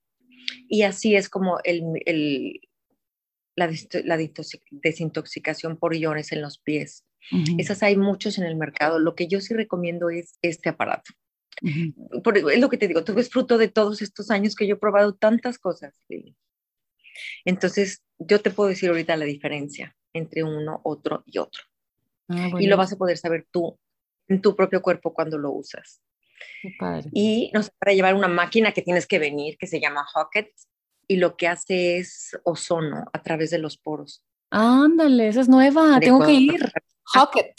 Y 0.67 0.83
así 0.83 1.15
es 1.15 1.29
como 1.29 1.59
el, 1.63 2.61
la, 3.55 3.69
desintoxicación 4.71 5.77
por 5.77 5.95
iones 5.95 6.31
en 6.31 6.41
los 6.41 6.59
pies. 6.59 7.05
Esas 7.57 7.81
hay 7.81 7.97
muchos 7.97 8.37
en 8.37 8.43
el 8.43 8.55
mercado. 8.55 8.99
Lo 8.99 9.15
que 9.15 9.27
yo 9.27 9.41
sí 9.41 9.53
recomiendo 9.55 10.09
es 10.09 10.37
este 10.43 10.69
aparato. 10.69 11.11
es 11.61 12.59
lo 12.59 12.69
que 12.69 12.77
te 12.77 12.87
digo, 12.87 13.03
tú 13.03 13.13
ves 13.15 13.29
fruto 13.29 13.57
de 13.57 13.67
todos 13.67 14.01
estos 14.01 14.29
años 14.29 14.55
que 14.55 14.67
yo 14.67 14.75
he 14.75 14.79
probado 14.79 15.15
tantas 15.15 15.57
cosas. 15.57 15.93
Entonces, 17.45 18.03
yo 18.19 18.41
te 18.41 18.51
puedo 18.51 18.69
decir 18.69 18.89
ahorita 18.89 19.17
la 19.17 19.25
diferencia 19.25 19.95
entre 20.13 20.43
uno, 20.43 20.81
otro 20.83 21.23
y 21.25 21.39
otro. 21.39 21.63
Ah, 22.29 22.51
y 22.59 22.67
lo 22.67 22.77
vas 22.77 22.93
a 22.93 22.97
poder 22.97 23.17
saber 23.17 23.47
tú 23.51 23.77
en 24.27 24.41
tu 24.41 24.55
propio 24.55 24.81
cuerpo 24.81 25.13
cuando 25.13 25.37
lo 25.37 25.51
usas. 25.51 26.01
Y 27.11 27.51
nos 27.53 27.69
para 27.71 27.93
llevar 27.93 28.15
una 28.15 28.27
máquina 28.27 28.71
que 28.71 28.81
tienes 28.81 29.07
que 29.07 29.19
venir, 29.19 29.57
que 29.57 29.67
se 29.67 29.79
llama 29.79 30.05
Hocket, 30.13 30.51
y 31.07 31.17
lo 31.17 31.37
que 31.37 31.47
hace 31.47 31.97
es 31.97 32.37
ozono 32.43 33.05
a 33.13 33.21
través 33.21 33.51
de 33.51 33.59
los 33.59 33.77
poros. 33.77 34.23
Ándale, 34.49 35.27
esa 35.27 35.41
es 35.41 35.49
nueva, 35.49 35.99
tengo 35.99 36.25
que 36.25 36.33
ir. 36.33 36.71
Hocket. 37.13 37.55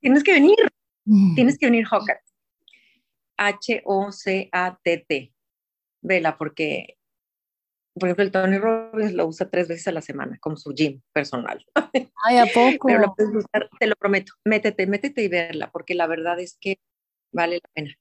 Tienes 0.00 0.22
que 0.22 0.32
venir, 0.32 0.56
mm. 1.04 1.34
tienes 1.34 1.58
que 1.58 1.66
venir 1.66 1.86
Hocket. 1.90 2.18
H-O-C-A-T-T. 3.36 5.32
Vela, 6.00 6.38
porque, 6.38 6.98
por 7.94 8.08
ejemplo, 8.08 8.24
el 8.24 8.30
Tony 8.30 8.58
Robbins 8.58 9.14
lo 9.14 9.26
usa 9.26 9.48
tres 9.48 9.68
veces 9.68 9.88
a 9.88 9.92
la 9.92 10.02
semana, 10.02 10.38
como 10.40 10.56
su 10.56 10.72
gym 10.72 11.00
personal. 11.12 11.64
Ay, 12.24 12.38
¿a 12.38 12.46
poco? 12.46 12.86
Pero 12.88 13.00
lo 13.00 13.14
puedes 13.14 13.34
usar, 13.34 13.68
te 13.78 13.86
lo 13.86 13.96
prometo. 13.96 14.32
Métete, 14.44 14.86
métete 14.86 15.22
y 15.22 15.28
verla, 15.28 15.70
porque 15.70 15.94
la 15.94 16.06
verdad 16.06 16.38
es 16.40 16.56
que 16.60 16.80
vale 17.32 17.60
la 17.62 17.70
pena. 17.74 17.94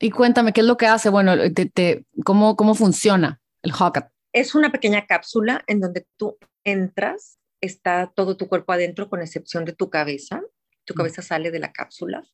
Y 0.00 0.10
cuéntame, 0.10 0.52
¿qué 0.52 0.60
es 0.60 0.66
lo 0.66 0.76
que 0.76 0.86
hace? 0.86 1.08
Bueno, 1.08 1.34
te, 1.52 2.04
¿cómo, 2.24 2.56
¿cómo 2.56 2.74
funciona 2.74 3.40
el 3.62 3.72
Hocket? 3.72 4.06
Es 4.32 4.54
una 4.54 4.72
pequeña 4.72 5.06
cápsula 5.06 5.62
en 5.66 5.80
donde 5.80 6.06
tú 6.16 6.36
entras, 6.64 7.38
está 7.60 8.12
todo 8.14 8.36
tu 8.36 8.48
cuerpo 8.48 8.72
adentro 8.72 9.08
con 9.08 9.22
excepción 9.22 9.64
de 9.64 9.72
tu 9.72 9.88
cabeza 9.90 10.42
tu 10.84 10.94
cabeza 10.94 11.22
sale 11.22 11.50
de 11.50 11.58
la 11.58 11.72
cápsula, 11.72 12.24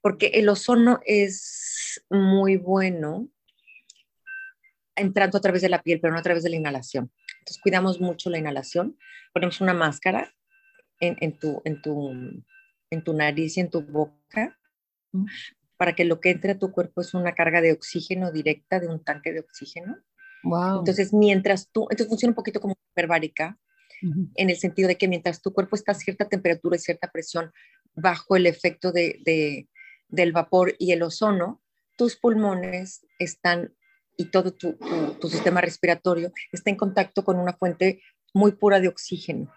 porque 0.00 0.28
el 0.34 0.48
ozono 0.48 1.00
es 1.04 2.04
muy 2.08 2.56
bueno 2.56 3.28
entrando 4.94 5.38
a 5.38 5.40
través 5.40 5.62
de 5.62 5.68
la 5.68 5.82
piel, 5.82 6.00
pero 6.00 6.12
no 6.12 6.18
a 6.18 6.22
través 6.22 6.42
de 6.42 6.50
la 6.50 6.56
inhalación. 6.56 7.12
Entonces 7.40 7.60
cuidamos 7.62 8.00
mucho 8.00 8.30
la 8.30 8.38
inhalación, 8.38 8.96
ponemos 9.32 9.60
una 9.60 9.74
máscara 9.74 10.34
en, 11.00 11.38
tu, 11.38 11.60
en, 11.64 11.82
tu, 11.82 12.10
en 12.90 13.04
tu 13.04 13.12
nariz 13.12 13.56
y 13.56 13.60
en 13.60 13.70
tu 13.70 13.82
boca 13.82 14.58
para 15.76 15.94
que 15.94 16.04
lo 16.04 16.20
que 16.20 16.30
entre 16.30 16.52
a 16.52 16.58
tu 16.58 16.72
cuerpo 16.72 17.00
es 17.00 17.14
una 17.14 17.34
carga 17.34 17.60
de 17.60 17.72
oxígeno 17.72 18.32
directa 18.32 18.80
de 18.80 18.88
un 18.88 19.02
tanque 19.02 19.32
de 19.32 19.40
oxígeno. 19.40 19.96
Wow. 20.42 20.80
Entonces, 20.80 21.12
mientras 21.12 21.68
tú, 21.70 21.82
entonces 21.90 22.08
funciona 22.08 22.30
un 22.30 22.36
poquito 22.36 22.60
como 22.60 22.76
hiperbárica, 22.92 23.58
en 24.34 24.50
el 24.50 24.56
sentido 24.56 24.88
de 24.88 24.96
que 24.96 25.08
mientras 25.08 25.40
tu 25.40 25.52
cuerpo 25.52 25.74
está 25.76 25.92
a 25.92 25.94
cierta 25.94 26.28
temperatura 26.28 26.76
y 26.76 26.80
cierta 26.80 27.10
presión, 27.10 27.52
bajo 27.94 28.36
el 28.36 28.46
efecto 28.46 28.92
de, 28.92 29.68
del 30.08 30.32
vapor 30.32 30.74
y 30.78 30.92
el 30.92 31.02
ozono, 31.02 31.62
tus 31.96 32.16
pulmones 32.16 33.06
están 33.18 33.74
y 34.18 34.26
todo 34.26 34.52
tu, 34.52 34.76
sistema 35.28 35.60
respiratorio 35.60 36.32
está 36.52 36.70
en 36.70 36.76
contacto 36.76 37.24
con 37.24 37.38
una 37.38 37.52
fuente 37.52 38.02
muy 38.32 38.52
pura 38.52 38.80
de 38.80 38.88
oxígeno. 38.88 39.52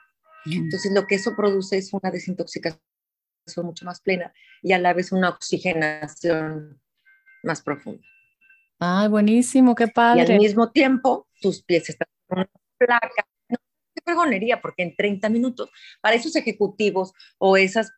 Entonces, 0.46 0.92
lo 0.94 1.06
que 1.06 1.16
eso 1.16 1.36
produce 1.36 1.78
es 1.78 1.94
una 1.94 2.12
desintoxicación 2.12 2.82
mucho 3.58 3.86
más 3.86 4.02
plena 4.02 4.34
y 4.62 4.74
a 4.74 4.80
la 4.80 4.94
vez 4.94 5.12
una 5.12 5.30
oxigenación 5.30 6.80
más 7.44 7.62
profunda. 7.62 8.06
Ay, 8.80 9.10
buenísimo, 9.10 9.76
qué 9.76 9.88
padre. 9.88 10.26
Y 10.28 10.32
al 10.32 10.40
mismo 10.40 10.72
tiempo, 10.72 11.28
tus 11.42 11.62
pies 11.62 11.90
están 11.90 12.08
con 12.28 12.40
una 12.40 12.50
placa. 12.78 13.28
No, 13.50 13.58
qué 13.94 14.02
fregonería, 14.04 14.62
porque 14.62 14.84
en 14.84 14.96
30 14.96 15.30
minutos, 15.30 15.70
para 16.02 16.16
esos 16.16 16.36
ejecutivos 16.36 17.14
o 17.38 17.58
esas 17.58 17.92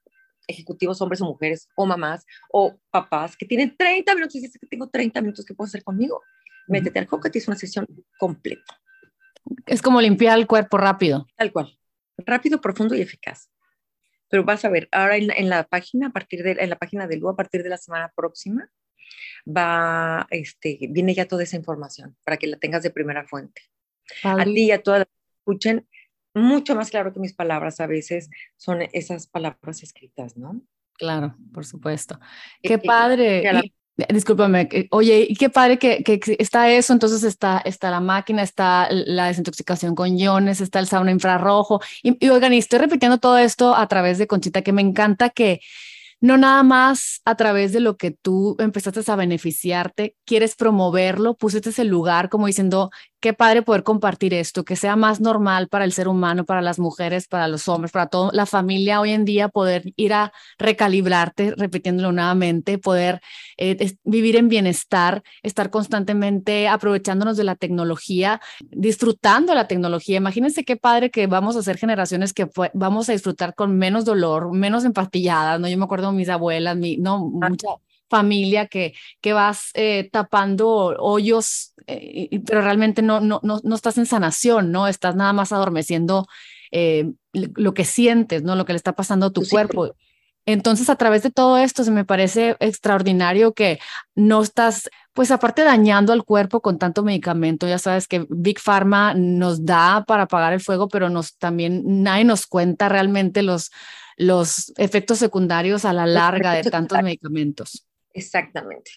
ejecutivos, 0.48 1.02
hombres 1.02 1.22
o 1.22 1.26
mujeres, 1.26 1.70
o 1.76 1.86
mamás, 1.86 2.26
o 2.52 2.78
papás, 2.90 3.38
que 3.38 3.46
tienen 3.46 3.76
30 3.78 4.16
minutos 4.16 4.36
y 4.36 4.42
dices 4.42 4.60
que 4.60 4.68
tengo 4.68 4.90
30 4.90 5.22
minutos 5.22 5.46
que 5.46 5.54
puedo 5.54 5.68
hacer 5.68 5.84
conmigo. 5.84 6.22
Métete 6.68 7.00
al 7.00 7.08
coca, 7.08 7.30
es 7.34 7.48
una 7.48 7.58
sesión 7.58 7.86
completa. 8.18 8.80
Es 9.66 9.82
como 9.82 10.02
limpiar 10.02 10.38
el 10.38 10.48
cuerpo 10.48 10.78
rápido. 10.78 11.28
Tal 11.36 11.52
cual. 11.52 11.78
Rápido, 12.18 12.62
profundo 12.62 12.96
y 12.96 13.02
eficaz. 13.02 13.50
Pero 14.32 14.44
vas 14.44 14.66
a 14.66 14.70
ver, 14.70 14.88
ahora 14.92 15.18
en 15.18 15.50
la, 15.50 15.68
página, 15.68 16.08
a 16.08 16.12
partir 16.12 16.42
de, 16.42 16.52
en 16.52 16.70
la 16.70 16.78
página 16.78 17.06
de 17.06 17.18
Lu, 17.18 17.30
a 17.30 17.36
partir 17.36 17.62
de 17.62 17.70
la 17.70 17.78
semana 17.78 18.12
próxima, 18.16 18.68
va, 19.46 20.26
este, 20.30 20.80
viene 20.90 21.14
ya 21.14 21.28
toda 21.28 21.44
esa 21.44 21.58
información 21.58 22.16
para 22.24 22.38
que 22.38 22.48
la 22.48 22.58
tengas 22.58 22.82
de 22.82 22.92
primera 22.92 23.26
fuente. 23.28 23.62
A 24.24 24.44
ti 24.44 24.66
y 24.66 24.72
a 24.72 24.82
todas 24.82 25.00
las 25.00 25.08
que 25.08 25.40
escuchen, 25.40 25.88
mucho 26.34 26.76
más 26.76 26.90
claro 26.90 27.14
que 27.14 27.20
mis 27.20 27.34
palabras 27.34 27.80
a 27.82 27.88
veces 27.88 28.30
son 28.58 28.82
esas 28.94 29.28
palabras 29.28 29.84
escritas, 29.84 30.38
¿no? 30.38 30.62
Claro, 30.94 31.36
por 31.54 31.66
supuesto. 31.66 32.20
Qué 32.62 32.78
padre. 32.78 33.44
Discúlpame, 34.10 34.70
oye, 34.92 35.28
y 35.30 35.36
qué 35.36 35.50
padre 35.50 35.78
que, 35.78 36.02
que, 36.04 36.20
está 36.40 36.72
eso, 36.72 36.94
entonces 36.94 37.24
está, 37.24 37.62
está 37.66 37.92
la 37.92 38.00
máquina, 38.00 38.42
está 38.42 38.88
la 38.90 39.28
desintoxicación 39.28 39.96
con 39.96 40.18
iones, 40.18 40.62
está 40.62 40.80
el 40.80 40.88
sauna 40.88 41.12
infrarrojo. 41.12 41.82
Y, 42.02 42.18
y 42.26 42.30
oigan, 42.30 42.54
y 42.54 42.58
estoy 42.58 42.80
repitiendo 42.80 43.20
todo 43.20 43.38
esto 43.38 43.76
a 43.76 43.88
través 43.88 44.18
de 44.18 44.28
Conchita, 44.28 44.62
que 44.62 44.72
me 44.72 44.82
encanta 44.82 45.30
que 45.30 45.62
no 46.22 46.38
nada 46.38 46.62
más 46.62 47.22
a 47.26 47.36
través 47.36 47.74
de 47.74 47.80
lo 47.80 47.98
que 47.98 48.12
tú 48.12 48.56
empezaste 48.60 49.02
a 49.12 49.16
beneficiarte, 49.16 50.16
quieres 50.26 50.56
promoverlo, 50.56 51.36
pusiste 51.36 51.72
ese 51.72 51.84
lugar 51.84 52.30
como 52.30 52.46
diciendo, 52.46 52.92
qué 53.22 53.34
padre 53.34 53.62
poder 53.62 53.84
compartir 53.84 54.34
esto, 54.34 54.66
que 54.66 54.76
sea 54.76 54.96
más 54.96 55.22
normal 55.22 55.68
para 55.68 55.86
el 55.86 55.94
ser 55.94 56.08
humano, 56.08 56.44
para 56.44 56.62
las 56.62 56.80
mujeres, 56.80 57.28
para 57.28 57.48
los 57.48 57.68
hombres, 57.68 57.92
para 57.92 58.08
toda 58.08 58.32
la 58.34 58.46
familia 58.46 59.00
hoy 59.00 59.12
en 59.12 59.26
día, 59.26 59.48
poder 59.48 59.94
ir 59.96 60.14
a 60.14 60.34
recalibrarte, 60.58 61.54
repitiéndolo 61.56 62.12
nuevamente, 62.12 62.80
poder 62.80 63.22
eh, 63.58 63.94
vivir 64.04 64.36
en 64.36 64.50
bienestar, 64.50 65.24
estar 65.44 65.70
constantemente 65.70 66.68
aprovechándonos 66.68 67.38
de 67.38 67.44
la 67.44 67.56
tecnología, 67.56 68.42
disfrutando 68.60 69.54
la 69.54 69.68
tecnología. 69.68 70.18
Imagínense 70.18 70.66
qué 70.66 70.76
padre 70.76 71.12
que 71.12 71.28
vamos 71.28 71.56
a 71.56 71.64
ser 71.64 71.78
generaciones 71.78 72.34
que 72.34 72.50
vamos 72.74 73.08
a 73.08 73.14
disfrutar 73.14 73.54
con 73.54 73.78
menos 73.78 74.04
dolor, 74.04 74.52
menos 74.52 74.84
empastilladas, 74.84 75.60
¿no? 75.60 75.68
Yo 75.68 75.78
me 75.78 75.86
acuerdo 75.86 76.11
mis 76.14 76.30
abuelas, 76.30 76.76
mi, 76.78 76.98
no, 76.98 77.32
ah. 77.42 77.50
mucha 77.50 77.68
familia 78.10 78.68
que, 78.68 78.94
que 79.22 79.34
vas 79.34 79.72
eh, 79.74 80.10
tapando 80.12 80.96
hoyos, 81.00 81.74
eh, 81.88 82.42
pero 82.46 82.62
realmente 82.62 83.02
no, 83.02 83.22
no, 83.22 83.40
no, 83.42 83.60
no, 83.64 83.76
estás 83.76 83.98
en 83.98 84.06
sanación, 84.06 84.72
¿no? 84.72 84.88
Estás 84.88 85.16
nada 85.16 85.34
más 85.34 85.52
adormeciendo 85.52 86.28
eh, 86.72 87.12
lo 87.34 87.74
que 87.74 87.86
sientes, 87.86 88.44
¿no? 88.44 88.56
Lo 88.56 88.66
que 88.66 88.74
le 88.74 88.78
está 88.78 88.94
pasando 88.94 89.28
a 89.28 89.32
tu 89.32 89.44
cuerpo. 89.48 89.96
Entonces, 90.46 90.90
a 90.90 90.96
través 90.96 91.24
de 91.24 91.32
todo 91.32 91.58
esto, 91.58 91.84
se 91.84 91.92
me 91.92 92.04
parece 92.04 92.58
extraordinario 92.60 93.54
que 93.54 93.80
no 94.16 94.42
estás, 94.42 94.90
pues 95.14 95.32
aparte 95.32 95.64
dañando 95.64 96.14
al 96.14 96.24
cuerpo 96.24 96.62
con 96.62 96.80
tanto 96.80 97.04
medicamento, 97.04 97.68
ya 97.68 97.78
sabes 97.78 98.08
que 98.08 98.26
Big 98.30 98.60
Pharma 98.60 99.14
nos 99.14 99.66
da 99.66 100.06
para 100.08 100.24
apagar 100.24 100.54
el 100.54 100.62
fuego, 100.62 100.88
pero 100.88 101.10
nos 101.10 101.38
también 101.38 102.04
nadie 102.04 102.24
nos 102.24 102.48
cuenta 102.48 102.88
realmente 102.88 103.42
los, 103.42 103.72
los 104.16 104.72
efectos 104.78 105.18
secundarios 105.18 105.84
a 105.84 105.94
la 105.94 106.06
larga 106.06 106.54
de 106.54 106.64
tantos 106.70 107.02
medicamentos. 107.04 107.86
Exactamente, 108.14 108.92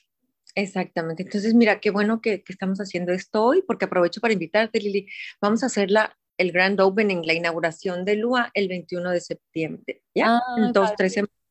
exactamente. 0.55 1.25
Entonces, 1.25 1.55
mira, 1.55 1.81
qué 1.81 1.91
bueno 1.91 2.21
que, 2.21 2.45
estamos 2.47 2.79
haciendo 2.79 3.13
esto 3.13 3.43
hoy, 3.43 3.63
porque 3.67 3.87
aprovecho 3.87 4.21
para 4.21 4.35
invitarte, 4.35 4.81
Lili. 4.81 5.09
Vamos 5.41 5.65
a 5.65 5.67
hacer 5.67 5.91
la, 5.91 6.17
el 6.39 6.53
grand 6.53 6.81
opening, 6.81 7.23
la 7.25 7.35
inauguración 7.35 8.05
de 8.05 8.17
Lua 8.17 8.51
el 8.55 8.69
21 8.69 9.11
de 9.11 9.21
septiembre, 9.21 10.03
¿ya? 10.15 10.41
en 10.59 10.73
dos, 10.73 10.95
tres 10.97 11.15
semanas. 11.15 11.44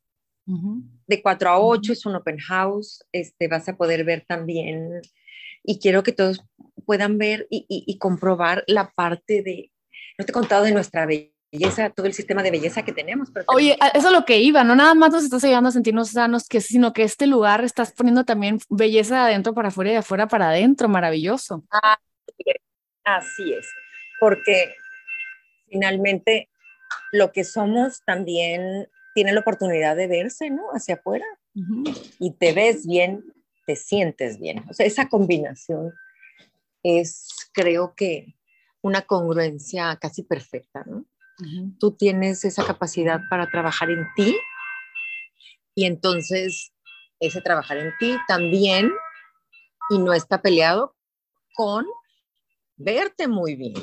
De 0.46 1.22
4 1.22 1.50
a 1.50 1.60
8 1.60 1.94
es 1.94 2.06
un 2.06 2.16
open 2.16 2.38
house, 2.38 3.04
este, 3.12 3.48
vas 3.48 3.68
a 3.70 3.78
poder 3.78 4.04
ver 4.04 4.26
también, 4.28 5.02
y 5.64 5.80
quiero 5.80 6.04
que 6.04 6.12
todos 6.12 6.44
puedan 6.86 7.18
ver 7.18 7.48
y, 7.50 7.66
y 7.70 7.98
comprobar 7.98 8.64
la 8.68 8.92
parte 8.92 9.42
de, 9.42 9.72
no 10.18 10.26
te 10.26 10.32
he 10.32 10.34
contado 10.34 10.66
de 10.66 10.74
nuestra 10.74 11.06
belleza 11.06 11.34
belleza, 11.54 11.90
todo 11.92 12.08
el 12.08 12.14
sistema 12.14 12.42
de 12.42 12.52
belleza 12.52 12.84
que 12.84 12.92
tenemos. 12.92 13.30
Oye, 13.48 13.78
eso 13.94 14.08
es 14.08 14.14
lo 14.14 14.26
que 14.26 14.40
iba, 14.40 14.64
no 14.64 14.76
nada 14.76 14.96
más 14.96 15.12
nos 15.12 15.24
estás 15.24 15.44
ayudando 15.44 15.70
a 15.70 15.72
sentirnos 15.72 16.10
sanos, 16.10 16.48
que, 16.48 16.62
sino 16.62 16.94
que 16.94 17.04
este 17.04 17.28
lugar 17.28 17.64
estás 17.64 17.92
poniendo 17.92 18.26
también 18.26 18.60
belleza 18.70 19.16
de 19.16 19.22
adentro 19.22 19.54
para 19.54 19.68
afuera 19.68 19.92
y 19.92 19.94
de 19.94 20.00
afuera 20.00 20.28
para 20.28 20.50
adentro, 20.50 20.90
maravilloso. 20.90 21.64
Así 23.04 23.54
es, 23.54 23.68
porque 24.20 24.74
finalmente 25.70 26.50
lo 27.12 27.32
que 27.32 27.44
somos 27.44 28.02
también 28.04 28.88
tiene 29.14 29.34
la 29.34 29.42
oportunidad 29.42 29.96
de 29.96 30.08
verse, 30.08 30.50
¿no? 30.50 30.64
Hacia 30.74 30.96
afuera. 30.96 31.26
Y 32.20 32.32
te 32.32 32.54
ves 32.54 32.88
bien, 32.88 33.24
te 33.66 33.76
sientes 33.76 34.40
bien. 34.40 34.64
O 34.70 34.74
sea, 34.74 34.86
esa 34.86 35.08
combinación 35.08 35.94
es, 36.84 37.28
creo 37.54 37.94
que, 37.96 38.36
una 38.82 39.02
congruencia 39.04 39.96
casi 39.96 40.24
perfecta, 40.24 40.84
¿no? 40.86 41.06
Tú 41.80 41.94
tienes 41.94 42.46
esa 42.46 42.64
capacidad 42.64 43.22
para 43.30 43.50
trabajar 43.50 43.90
en 43.90 44.06
ti 44.16 44.38
y 45.74 45.86
entonces 45.86 46.74
ese 47.20 47.42
trabajar 47.42 47.78
en 47.78 47.92
ti 48.00 48.18
también 48.28 48.92
y 49.90 49.98
no 49.98 50.14
está 50.14 50.42
peleado 50.42 50.96
con 51.56 51.86
verte 52.76 53.28
muy 53.28 53.56
bien. 53.56 53.74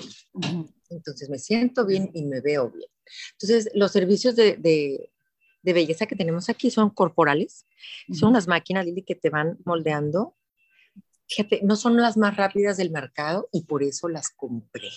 Entonces 0.91 1.29
me 1.29 1.39
siento 1.39 1.87
bien 1.87 2.11
y 2.15 2.25
me 2.25 2.41
veo 2.41 2.71
bien. 2.71 2.89
Entonces 3.33 3.71
los 3.75 3.91
servicios 3.91 4.37
de, 4.37 4.57
de 4.57 5.11
belleza 5.63 6.07
que 6.07 6.17
tenemos 6.17 6.49
aquí 6.49 6.71
son 6.71 6.91
corporales. 6.91 7.67
Son 8.13 8.31
unas 8.31 8.49
máquinas, 8.49 8.85
Lili, 8.85 9.03
que 9.03 9.15
te 9.15 9.31
van 9.31 9.59
moldeando. 9.65 10.37
Fíjate, 11.29 11.61
no 11.63 11.77
son 11.77 11.97
las 11.97 12.17
más 12.17 12.37
rápidas 12.37 12.77
del 12.77 12.91
mercado 12.91 13.49
y 13.53 13.65
por 13.65 13.83
eso 13.83 14.09
las 14.09 14.31
compré. 14.31 14.89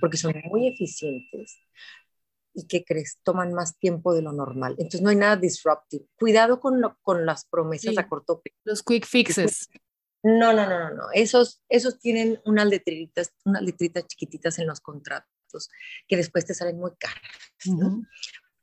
Porque 0.00 0.16
son 0.16 0.34
muy 0.50 0.68
eficientes 0.68 1.58
y 2.54 2.66
que 2.66 2.84
crees, 2.84 3.18
toman 3.22 3.52
más 3.52 3.78
tiempo 3.78 4.14
de 4.14 4.22
lo 4.22 4.32
normal. 4.32 4.72
Entonces 4.78 5.02
no 5.02 5.10
hay 5.10 5.16
nada 5.16 5.36
disruptive. 5.36 6.06
Cuidado 6.16 6.58
con, 6.58 6.80
lo, 6.80 6.98
con 7.02 7.24
las 7.26 7.44
promesas 7.44 7.96
a 7.98 8.08
corto 8.08 8.40
plazo. 8.40 8.58
Los 8.64 8.82
quick 8.82 9.06
fixes. 9.06 9.68
No, 10.22 10.52
no, 10.52 10.68
no, 10.68 10.78
no, 10.78 10.94
no. 10.94 11.04
Esos, 11.12 11.62
esos 11.68 12.00
tienen 12.00 12.40
unas 12.44 12.66
letritas, 12.66 13.32
unas 13.44 13.62
letritas 13.62 14.06
chiquititas 14.06 14.58
en 14.58 14.66
los 14.66 14.80
contratos 14.80 15.70
que 16.06 16.16
después 16.16 16.44
te 16.44 16.54
salen 16.54 16.78
muy 16.78 16.90
caras, 16.98 17.22
¿no? 17.66 18.02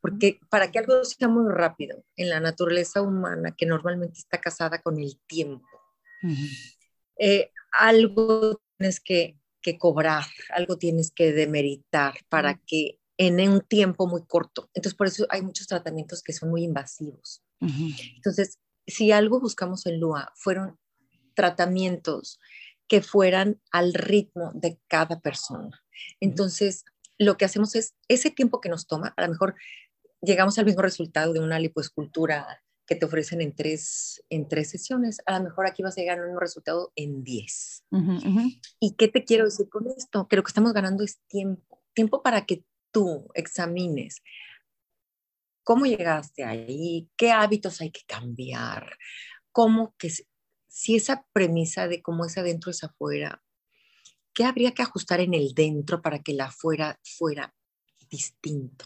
Porque 0.05 0.39
para 0.51 0.71
que 0.71 0.77
algo 0.77 1.03
sea 1.03 1.27
muy 1.27 1.51
rápido 1.51 2.03
en 2.15 2.29
la 2.29 2.39
naturaleza 2.39 3.01
humana, 3.01 3.55
que 3.57 3.65
normalmente 3.65 4.19
está 4.19 4.39
casada 4.39 4.79
con 4.83 4.99
el 4.99 5.19
tiempo, 5.25 5.67
eh, 7.17 7.49
algo 7.71 8.61
tienes 8.77 8.99
que, 8.99 9.39
que, 9.63 9.79
cobrar, 9.79 10.25
algo 10.53 10.77
tienes 10.77 11.09
que 11.09 11.33
demeritar 11.33 12.13
para 12.29 12.61
que 12.67 12.99
en 13.17 13.39
un 13.49 13.61
tiempo 13.61 14.05
muy 14.05 14.27
corto. 14.27 14.69
Entonces, 14.75 14.95
por 14.95 15.07
eso 15.07 15.25
hay 15.31 15.41
muchos 15.41 15.65
tratamientos 15.65 16.21
que 16.21 16.33
son 16.33 16.51
muy 16.51 16.63
invasivos. 16.63 17.41
Entonces, 17.59 18.59
si 18.85 19.11
algo 19.11 19.39
buscamos 19.39 19.87
en 19.87 19.99
LUA, 19.99 20.31
fueron 20.35 20.77
tratamientos 21.33 22.39
que 22.87 23.01
fueran 23.01 23.59
al 23.71 23.95
ritmo 23.95 24.51
de 24.53 24.79
cada 24.87 25.19
persona. 25.19 25.83
Entonces, 26.19 26.85
lo 27.17 27.37
que 27.37 27.45
hacemos 27.45 27.75
es, 27.75 27.95
ese 28.07 28.29
tiempo 28.29 28.61
que 28.61 28.69
nos 28.69 28.87
toma, 28.87 29.13
a 29.15 29.21
lo 29.23 29.29
mejor 29.29 29.55
llegamos 30.25 30.57
al 30.57 30.65
mismo 30.65 30.81
resultado 30.81 31.33
de 31.33 31.39
una 31.39 31.59
lipoescultura 31.59 32.61
que 32.85 32.95
te 32.95 33.05
ofrecen 33.05 33.41
en 33.41 33.55
tres, 33.55 34.23
en 34.29 34.47
tres 34.47 34.69
sesiones, 34.69 35.19
a 35.25 35.39
lo 35.39 35.45
mejor 35.45 35.65
aquí 35.65 35.81
vas 35.81 35.97
a 35.97 36.01
llegar 36.01 36.19
a 36.19 36.27
un 36.27 36.39
resultado 36.39 36.91
en 36.95 37.23
diez. 37.23 37.83
¿Y 38.79 38.95
qué 38.95 39.07
te 39.07 39.23
quiero 39.23 39.45
decir 39.45 39.69
con 39.69 39.87
esto? 39.87 40.27
Que 40.27 40.35
lo 40.35 40.43
que 40.43 40.49
estamos 40.49 40.73
ganando 40.73 41.03
es 41.03 41.19
tiempo, 41.27 41.81
tiempo 41.93 42.21
para 42.21 42.45
que 42.45 42.63
tú 42.91 43.27
examines 43.33 44.21
cómo 45.65 45.87
llegaste 45.87 46.45
ahí, 46.45 47.09
qué 47.17 47.31
hábitos 47.31 47.81
hay 47.81 47.89
que 47.89 48.03
cambiar, 48.07 48.97
cómo 49.51 49.95
que 49.97 50.11
si 50.67 50.95
esa 50.95 51.25
premisa 51.33 51.87
de 51.87 52.01
cómo 52.03 52.23
es 52.23 52.37
adentro 52.37 52.69
es 52.69 52.83
afuera, 52.83 53.43
¿qué 54.33 54.45
habría 54.45 54.73
que 54.73 54.83
ajustar 54.83 55.21
en 55.21 55.33
el 55.33 55.53
dentro 55.55 56.01
para 56.03 56.19
que 56.19 56.33
la 56.33 56.45
afuera 56.45 56.99
fuera 57.03 57.53
distinto? 58.09 58.85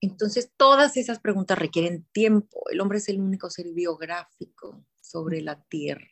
Entonces, 0.00 0.50
todas 0.56 0.96
esas 0.96 1.20
preguntas 1.20 1.58
requieren 1.58 2.04
tiempo. 2.12 2.64
El 2.70 2.80
hombre 2.80 2.98
es 2.98 3.08
el 3.08 3.20
único 3.20 3.48
ser 3.50 3.68
biográfico 3.72 4.84
sobre 5.00 5.40
la 5.42 5.62
tierra. 5.62 6.08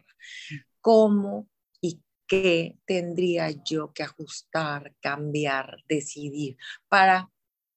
¿Cómo 0.81 1.49
y 1.81 2.01
qué 2.27 2.79
tendría 2.87 3.51
yo 3.51 3.93
que 3.93 4.05
ajustar, 4.05 4.95
cambiar, 5.01 5.79
decidir 5.89 6.57
para, 6.89 7.31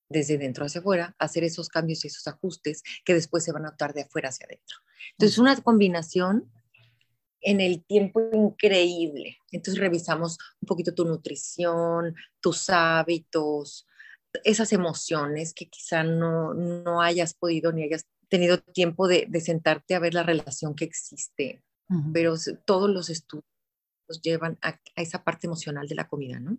desde 0.08 0.38
dentro 0.38 0.66
hacia 0.66 0.82
afuera, 0.82 1.16
hacer 1.18 1.44
esos 1.44 1.68
cambios 1.70 2.06
y 2.06 2.10
esos 2.10 2.28
ajustes 2.28 2.84
que 3.04 3.16
después 3.16 3.44
se 3.44 3.52
van 3.52 3.66
a 3.66 3.72
notar 3.72 3.94
de 3.94 4.04
afuera 4.04 4.30
hacia 4.30 4.46
adentro? 4.46 4.78
Entonces, 5.18 5.40
una 5.40 5.60
combinación 5.62 6.52
en 7.42 7.60
el 7.60 7.84
tiempo 7.84 8.22
increíble. 8.32 9.38
Entonces, 9.52 9.82
revisamos 9.82 10.38
un 10.62 10.68
poquito 10.68 10.94
tu 10.94 11.06
nutrición, 11.06 12.16
tus 12.40 12.70
hábitos, 12.70 13.88
esas 14.43 14.74
emociones 14.74 15.54
que 15.54 15.69
quizá 15.69 16.04
no, 16.04 16.54
no 16.54 17.02
hayas 17.02 17.34
podido 17.34 17.72
ni 17.72 17.84
hayas 17.84 18.06
tenido 18.30 18.60
tiempo 18.60 19.08
de, 19.08 19.28
de 19.30 19.41
sentarte 19.41 19.96
a 19.96 20.00
ver 20.00 20.13
la 20.13 20.24
relación 20.24 20.76
que 20.76 20.86
existe, 20.86 21.63
pero 22.12 22.34
todos 22.65 22.89
los 22.89 23.10
estudios 23.10 23.46
nos 24.10 24.22
llevan 24.22 24.58
a, 24.62 24.69
a, 24.69 25.02
esa 25.02 25.24
parte 25.24 25.46
emocional 25.46 25.88
de 25.88 25.96
la 25.96 26.08
comida, 26.08 26.39
¿no? 26.39 26.58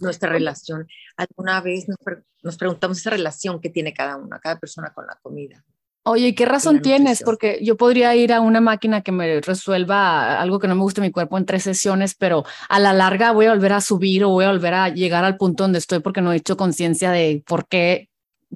Nuestra 0.00 0.30
relación. 0.30 0.86
Alguna 1.16 1.60
vez 1.60 1.88
nos, 1.88 1.98
nos, 2.42 2.56
preguntamos 2.56 2.98
esa 2.98 3.10
relación 3.10 3.60
que 3.60 3.70
tiene 3.70 3.92
cada 3.92 4.16
una, 4.16 4.38
cada 4.40 4.58
persona 4.58 4.92
con 4.92 5.06
la 5.06 5.18
comida. 5.22 5.64
Oye, 6.02 6.34
¿qué 6.34 6.46
razón 6.46 6.80
tienes? 6.80 7.22
Porque 7.22 7.58
yo 7.62 7.76
podría 7.76 8.14
ir 8.16 8.32
a 8.32 8.40
una 8.40 8.62
máquina 8.62 9.02
que 9.02 9.12
me 9.12 9.40
resuelva 9.42 10.40
algo 10.40 10.58
que 10.58 10.66
no 10.66 10.74
me 10.74 10.80
guste 10.80 11.02
mi 11.02 11.10
cuerpo 11.10 11.36
en 11.36 11.44
tres 11.44 11.62
sesiones, 11.62 12.14
pero 12.14 12.44
a 12.70 12.78
la 12.78 12.94
larga 12.94 13.32
voy 13.32 13.46
a 13.46 13.50
volver 13.50 13.74
a 13.74 13.82
subir 13.82 14.24
o 14.24 14.30
voy 14.30 14.46
a 14.46 14.50
volver 14.50 14.72
a 14.72 14.88
llegar 14.88 15.24
al 15.24 15.36
punto 15.36 15.64
donde 15.64 15.78
estoy 15.78 16.00
porque 16.00 16.22
no 16.22 16.32
he 16.32 16.36
hecho 16.36 16.56
conciencia 16.56 17.10
de 17.10 17.42
por 17.46 17.68
qué, 17.68 18.08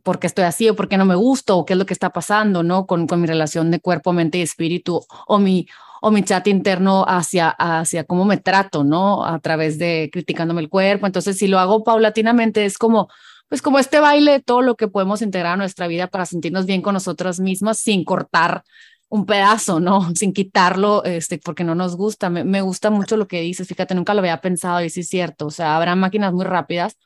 por 0.02 0.18
qué 0.18 0.26
estoy 0.26 0.44
así 0.44 0.70
o 0.70 0.74
por 0.74 0.88
qué 0.88 0.96
no 0.96 1.04
me 1.04 1.16
gusto 1.16 1.59
o 1.59 1.66
qué 1.66 1.74
es 1.74 1.78
lo 1.78 1.85
que 1.85 1.92
está 1.92 2.11
pasando, 2.11 2.62
¿no? 2.62 2.87
Con, 2.87 3.07
con 3.07 3.20
mi 3.20 3.26
relación 3.26 3.70
de 3.70 3.78
cuerpo, 3.78 4.14
mente 4.14 4.38
y 4.38 4.42
espíritu 4.42 5.04
o 5.26 5.38
mi, 5.38 5.66
o 6.00 6.11
mi 6.11 6.22
chat 6.22 6.46
interno 6.48 7.04
hacia, 7.07 7.50
hacia 7.50 8.04
cómo 8.04 8.24
me 8.24 8.38
trato, 8.38 8.85
¿no? 8.85 9.24
A 9.24 9.38
través 9.38 9.78
de 9.78 10.09
criticándome 10.11 10.62
el 10.62 10.70
cuerpo. 10.70 11.07
Entonces, 11.07 11.37
si 11.37 11.46
lo 11.46 11.59
hago 11.59 11.85
paulatinamente, 11.85 12.64
es 12.64 12.78
como 12.78 13.09
pues 13.54 13.62
como 13.62 13.78
este 13.78 14.00
baile, 14.00 14.40
todo 14.40 14.62
lo 14.62 14.74
que 14.74 14.88
podemos 14.88 15.22
integrar 15.22 15.52
a 15.52 15.56
nuestra 15.56 15.86
vida 15.86 16.08
para 16.08 16.26
sentirnos 16.26 16.66
bien 16.66 16.82
con 16.82 16.94
nosotras 16.94 17.38
mismas 17.38 17.78
sin 17.78 18.02
cortar 18.02 18.64
un 19.08 19.26
pedazo, 19.26 19.78
¿no? 19.78 20.10
Sin 20.16 20.32
quitarlo, 20.32 21.04
este, 21.04 21.38
porque 21.38 21.62
no 21.62 21.76
nos 21.76 21.96
gusta. 21.96 22.30
Me, 22.30 22.62
gusta 22.62 22.90
mucho 22.90 23.16
lo 23.16 23.28
que 23.28 23.42
dices, 23.42 23.68
fíjate, 23.68 23.94
nunca 23.94 24.12
lo 24.12 24.18
había 24.18 24.40
pensado 24.40 24.82
y 24.82 24.90
sí 24.90 25.02
es 25.02 25.08
cierto, 25.08 25.46
o 25.46 25.50
sea, 25.52 25.76
habrá 25.76 25.94
máquinas 25.94 26.32
muy 26.32 26.44
rápidas, 26.44 26.96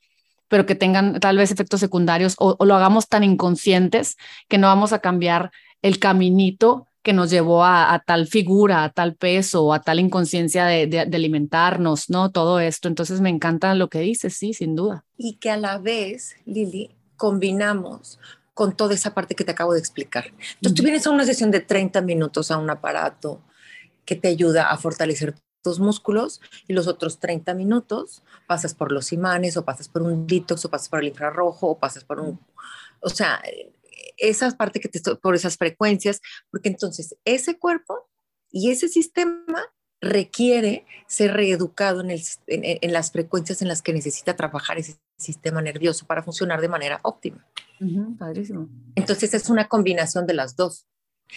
pero 0.48 0.64
que 0.64 0.74
tengan 0.74 1.20
tal 1.20 1.36
vez 1.36 1.50
efectos 1.50 1.80
secundarios 1.80 2.34
o 2.38 2.56
lo 2.64 2.74
hagamos 2.74 3.08
tan 3.08 3.24
inconscientes 3.24 4.16
que 4.48 4.56
no 4.56 4.68
vamos 4.68 4.94
a 4.94 5.00
cambiar 5.00 5.50
el 5.82 5.98
caminito 5.98 6.87
que 7.08 7.14
nos 7.14 7.30
llevó 7.30 7.64
a, 7.64 7.94
a, 7.94 8.00
tal 8.00 8.26
figura, 8.26 8.84
a 8.84 8.90
tal 8.90 9.14
peso, 9.14 9.72
a 9.72 9.80
tal 9.80 9.98
inconsciencia 9.98 10.66
de, 10.66 10.86
de, 10.86 11.06
de, 11.06 11.16
alimentarnos, 11.16 12.10
¿no? 12.10 12.30
Todo 12.30 12.60
esto. 12.60 12.86
Entonces 12.86 13.22
me 13.22 13.30
encanta 13.30 13.74
lo 13.74 13.88
que 13.88 14.00
dices, 14.00 14.34
sí, 14.34 14.52
sin 14.52 14.76
duda. 14.76 15.06
Y 15.16 15.36
que 15.36 15.50
a 15.50 15.56
la 15.56 15.78
vez, 15.78 16.36
Lili, 16.44 16.94
combinamos 17.16 18.18
con 18.52 18.76
toda 18.76 18.92
esa 18.92 19.14
parte 19.14 19.34
que 19.34 19.42
te 19.42 19.52
acabo 19.52 19.72
de 19.72 19.78
explicar. 19.78 20.26
Entonces 20.26 20.58
uh 20.60 20.68
-huh. 20.68 20.74
tú 20.74 20.82
vienes 20.82 21.06
a 21.06 21.10
una 21.10 21.24
sesión 21.24 21.50
de 21.50 21.60
30 21.60 22.02
minutos 22.02 22.50
a 22.50 22.58
un 22.58 22.68
aparato 22.68 23.40
que 24.04 24.14
te 24.14 24.28
ayuda 24.28 24.68
a 24.68 24.76
fortalecer 24.76 25.34
tus 25.62 25.80
músculos 25.80 26.42
y 26.66 26.74
los 26.74 26.88
otros 26.88 27.20
30 27.20 27.54
minutos 27.54 28.22
pasas 28.46 28.74
por 28.74 28.92
los 28.92 29.14
imanes 29.14 29.56
o 29.56 29.64
pasas 29.64 29.88
por 29.88 30.02
un 30.02 30.26
detox 30.26 30.62
o 30.66 30.68
pasas 30.68 30.90
por 30.90 31.00
el 31.00 31.08
infrarrojo 31.08 31.68
o 31.68 31.78
pasas 31.78 32.04
por 32.04 32.20
un... 32.20 32.38
O 33.00 33.08
sea, 33.08 33.40
esa 34.16 34.50
parte 34.56 34.80
que 34.80 34.88
te 34.88 35.00
por 35.16 35.34
esas 35.34 35.56
frecuencias, 35.56 36.20
porque 36.50 36.68
entonces 36.68 37.16
ese 37.24 37.58
cuerpo 37.58 38.08
y 38.50 38.70
ese 38.70 38.88
sistema 38.88 39.62
requiere 40.00 40.86
ser 41.06 41.34
reeducado 41.34 42.00
en, 42.02 42.10
el, 42.10 42.22
en, 42.46 42.78
en, 42.80 42.92
las 42.92 43.10
frecuencias 43.10 43.62
en 43.62 43.68
las 43.68 43.82
que 43.82 43.92
necesita 43.92 44.36
trabajar 44.36 44.78
ese 44.78 44.96
sistema 45.16 45.60
nervioso 45.60 46.06
para 46.06 46.22
funcionar 46.22 46.60
de 46.60 46.68
manera 46.68 47.00
óptima. 47.02 47.44
Uh 47.80 47.84
-huh, 47.84 48.18
padrísimo. 48.18 48.68
Entonces 48.94 49.34
es 49.34 49.50
una 49.50 49.66
combinación 49.66 50.26
de 50.26 50.34
las 50.34 50.54
dos. 50.54 50.86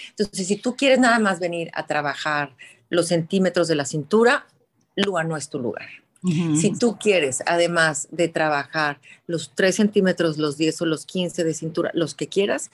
Entonces, 0.09 0.47
si 0.47 0.55
tú 0.57 0.75
quieres 0.75 0.99
nada 0.99 1.19
más 1.19 1.39
venir 1.39 1.69
a 1.73 1.85
trabajar 1.85 2.55
los 2.89 3.07
centímetros 3.07 3.67
de 3.67 3.75
la 3.75 3.85
cintura, 3.85 4.47
Lua 4.95 5.23
no 5.23 5.37
es 5.37 5.49
tu 5.49 5.59
lugar. 5.59 5.87
Si 6.23 6.77
tú 6.77 6.97
quieres, 6.99 7.41
además 7.47 8.07
de 8.11 8.27
trabajar 8.27 8.99
los 9.25 9.53
3 9.55 9.75
centímetros, 9.75 10.37
los 10.37 10.55
10 10.55 10.81
o 10.83 10.85
los 10.85 11.07
15 11.07 11.43
de 11.43 11.53
cintura, 11.55 11.89
los 11.95 12.13
que 12.13 12.27
quieras, 12.27 12.69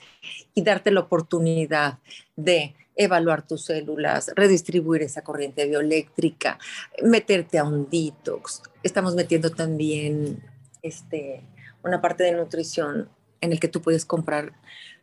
y 0.54 0.62
darte 0.62 0.90
la 0.90 1.00
oportunidad 1.00 1.98
de 2.36 2.74
evaluar 2.94 3.46
tus 3.46 3.64
células, 3.64 4.32
redistribuir 4.36 5.02
esa 5.02 5.22
corriente 5.22 5.66
bioeléctrica, 5.66 6.58
meterte 7.02 7.56
a 7.58 7.64
un 7.64 7.88
detox. 7.88 8.62
Estamos 8.82 9.14
metiendo 9.14 9.50
también 9.50 10.42
este, 10.82 11.42
una 11.82 12.02
parte 12.02 12.24
de 12.24 12.32
nutrición 12.32 13.08
en 13.40 13.52
el 13.52 13.60
que 13.60 13.68
tú 13.68 13.80
puedes 13.80 14.04
comprar 14.04 14.52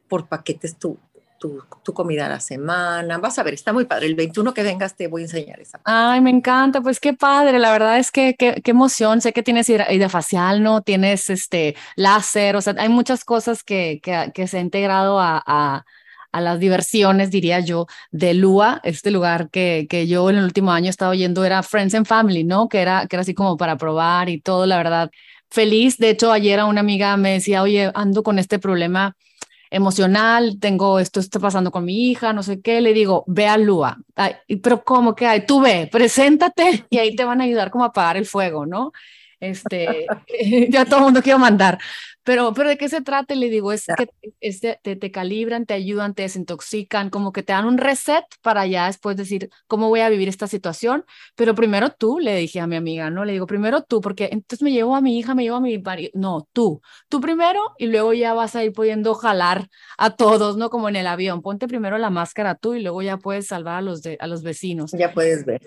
por 0.08 0.27
paquetes 0.27 0.77
tu, 0.77 0.99
tu, 1.39 1.63
tu, 1.83 1.93
comida 1.93 2.25
a 2.25 2.29
la 2.29 2.39
semana. 2.39 3.17
Vas 3.17 3.37
a 3.39 3.43
ver, 3.43 3.53
está 3.53 3.73
muy 3.73 3.85
padre. 3.85 4.07
El 4.07 4.15
21 4.15 4.53
que 4.53 4.63
vengas 4.63 4.95
te 4.95 5.07
voy 5.07 5.21
a 5.21 5.25
enseñar 5.25 5.59
esa. 5.59 5.79
Ay, 5.83 6.21
me 6.21 6.29
encanta, 6.29 6.81
pues 6.81 6.99
qué 6.99 7.13
padre. 7.13 7.59
La 7.59 7.71
verdad 7.71 7.99
es 7.99 8.11
que 8.11 8.35
qué, 8.37 8.61
qué 8.63 8.71
emoción. 8.71 9.21
Sé 9.21 9.33
que 9.33 9.43
tienes 9.43 9.71
facial, 10.09 10.63
¿no? 10.63 10.81
Tienes 10.81 11.29
este 11.29 11.75
láser, 11.95 12.55
o 12.55 12.61
sea, 12.61 12.75
hay 12.77 12.89
muchas 12.89 13.25
cosas 13.25 13.63
que, 13.63 13.99
que, 14.01 14.31
que 14.33 14.47
se 14.47 14.57
ha 14.57 14.61
integrado 14.61 15.19
a, 15.19 15.41
a 15.45 15.85
a 16.35 16.41
las 16.41 16.59
diversiones, 16.59 17.31
diría 17.31 17.61
yo, 17.61 17.87
de 18.11 18.33
Lua, 18.33 18.81
este 18.83 19.09
lugar 19.09 19.49
que, 19.49 19.87
que 19.89 20.05
yo 20.05 20.29
en 20.29 20.35
el 20.35 20.43
último 20.43 20.73
año 20.73 20.87
he 20.87 20.89
estado 20.89 21.13
yendo 21.13 21.45
era 21.45 21.63
Friends 21.63 21.95
and 21.95 22.05
Family, 22.05 22.43
¿no? 22.43 22.67
Que 22.67 22.81
era, 22.81 23.07
que 23.07 23.15
era 23.15 23.21
así 23.21 23.33
como 23.33 23.55
para 23.55 23.77
probar 23.77 24.27
y 24.27 24.41
todo, 24.41 24.65
la 24.65 24.75
verdad, 24.75 25.11
feliz. 25.49 25.97
De 25.97 26.09
hecho, 26.09 26.33
ayer 26.33 26.59
a 26.59 26.65
una 26.65 26.81
amiga 26.81 27.15
me 27.15 27.31
decía, 27.31 27.61
oye, 27.61 27.89
ando 27.95 28.21
con 28.21 28.37
este 28.37 28.59
problema 28.59 29.15
emocional, 29.75 30.57
tengo 30.59 30.99
esto 30.99 31.19
está 31.19 31.38
pasando 31.39 31.69
con 31.69 31.83
mi 31.83 32.09
hija, 32.09 32.31
no 32.31 32.43
sé 32.43 32.61
qué, 32.61 32.79
le 32.79 32.93
digo, 32.93 33.25
ve 33.27 33.47
a 33.47 33.57
Lua, 33.57 33.97
Ay, 34.15 34.35
pero 34.63 34.83
¿cómo 34.83 35.15
que 35.15 35.27
hay? 35.27 35.45
Tú 35.45 35.59
ve, 35.59 35.89
preséntate 35.91 36.85
y 36.89 36.97
ahí 36.97 37.15
te 37.15 37.25
van 37.25 37.41
a 37.41 37.43
ayudar 37.43 37.71
como 37.71 37.83
a 37.83 37.88
apagar 37.88 38.15
el 38.15 38.25
fuego, 38.25 38.65
¿no? 38.65 38.93
Este, 39.39 40.07
ya 40.69 40.85
todo 40.85 40.99
el 40.99 41.05
mundo 41.05 41.21
quiero 41.21 41.39
mandar, 41.39 41.77
pero, 42.25 42.53
pero 42.55 42.69
¿de 42.69 42.77
qué 42.77 42.89
se 42.89 43.01
trata? 43.01 43.35
Le 43.35 43.49
digo, 43.49 43.71
es 43.71 43.85
que 43.85 44.09
es 44.41 44.59
te, 44.59 44.77
te, 44.77 45.11
calibran, 45.11 45.67
te 45.67 45.75
ayudan, 45.75 46.15
te 46.15 46.23
desintoxican, 46.23 47.11
como 47.11 47.31
que 47.31 47.43
te 47.43 47.53
dan 47.53 47.65
un 47.65 47.77
reset 47.77 48.25
para 48.41 48.65
ya 48.65 48.88
después 48.88 49.15
decir 49.15 49.51
cómo 49.67 49.89
voy 49.89 49.99
a 49.99 50.09
vivir 50.09 50.27
esta 50.27 50.47
situación. 50.47 51.05
Pero 51.35 51.53
primero 51.53 51.91
tú, 51.91 52.19
le 52.19 52.35
dije 52.35 52.59
a 52.59 52.67
mi 52.67 52.75
amiga, 52.75 53.11
¿no? 53.11 53.25
Le 53.25 53.33
digo, 53.33 53.45
primero 53.45 53.83
tú, 53.83 54.01
porque 54.01 54.29
entonces 54.31 54.63
me 54.63 54.71
llevo 54.71 54.95
a 54.95 55.01
mi 55.01 55.19
hija, 55.19 55.35
me 55.35 55.43
llevo 55.43 55.57
a 55.57 55.61
mi 55.61 55.77
marido. 55.77 56.09
No, 56.15 56.47
tú, 56.51 56.81
tú 57.09 57.21
primero 57.21 57.61
y 57.77 57.85
luego 57.85 58.13
ya 58.13 58.33
vas 58.33 58.55
a 58.55 58.63
ir 58.63 58.73
pudiendo 58.73 59.13
jalar 59.13 59.69
a 59.97 60.15
todos, 60.15 60.57
¿no? 60.57 60.71
Como 60.71 60.89
en 60.89 60.95
el 60.95 61.05
avión. 61.05 61.43
Ponte 61.43 61.67
primero 61.67 61.99
la 61.99 62.09
máscara 62.09 62.55
tú 62.55 62.73
y 62.73 62.81
luego 62.81 63.03
ya 63.03 63.17
puedes 63.17 63.45
salvar 63.45 63.75
a 63.75 63.81
los, 63.81 64.01
de, 64.01 64.17
a 64.19 64.25
los 64.25 64.41
vecinos. 64.41 64.91
Ya 64.93 65.13
puedes 65.13 65.45
ver. 65.45 65.61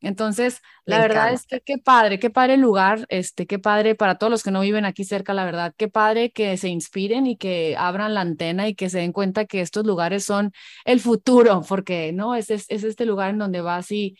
Entonces, 0.00 0.62
la 0.86 0.98
verdad 1.00 1.34
es 1.34 1.46
que 1.46 1.60
qué 1.60 1.76
padre, 1.76 2.18
qué 2.18 2.30
padre 2.30 2.56
lugar, 2.56 3.04
este, 3.08 3.46
qué 3.46 3.58
padre 3.58 3.94
para 3.94 4.16
todos 4.16 4.30
los 4.30 4.42
que 4.42 4.50
no 4.50 4.60
viven 4.60 4.84
aquí 4.84 5.04
cerca, 5.04 5.34
la 5.34 5.44
verdad, 5.44 5.74
qué 5.82 5.88
padre 5.88 6.30
que 6.30 6.56
se 6.58 6.68
inspiren 6.68 7.26
y 7.26 7.36
que 7.36 7.74
abran 7.76 8.14
la 8.14 8.20
antena 8.20 8.68
y 8.68 8.76
que 8.76 8.88
se 8.88 8.98
den 8.98 9.12
cuenta 9.12 9.46
que 9.46 9.60
estos 9.60 9.84
lugares 9.84 10.24
son 10.24 10.52
el 10.84 11.00
futuro, 11.00 11.62
porque 11.68 12.12
no 12.12 12.36
es, 12.36 12.50
es, 12.50 12.68
este 12.70 13.04
lugar 13.04 13.30
en 13.30 13.38
donde 13.38 13.62
vas 13.62 13.90
y, 13.90 14.16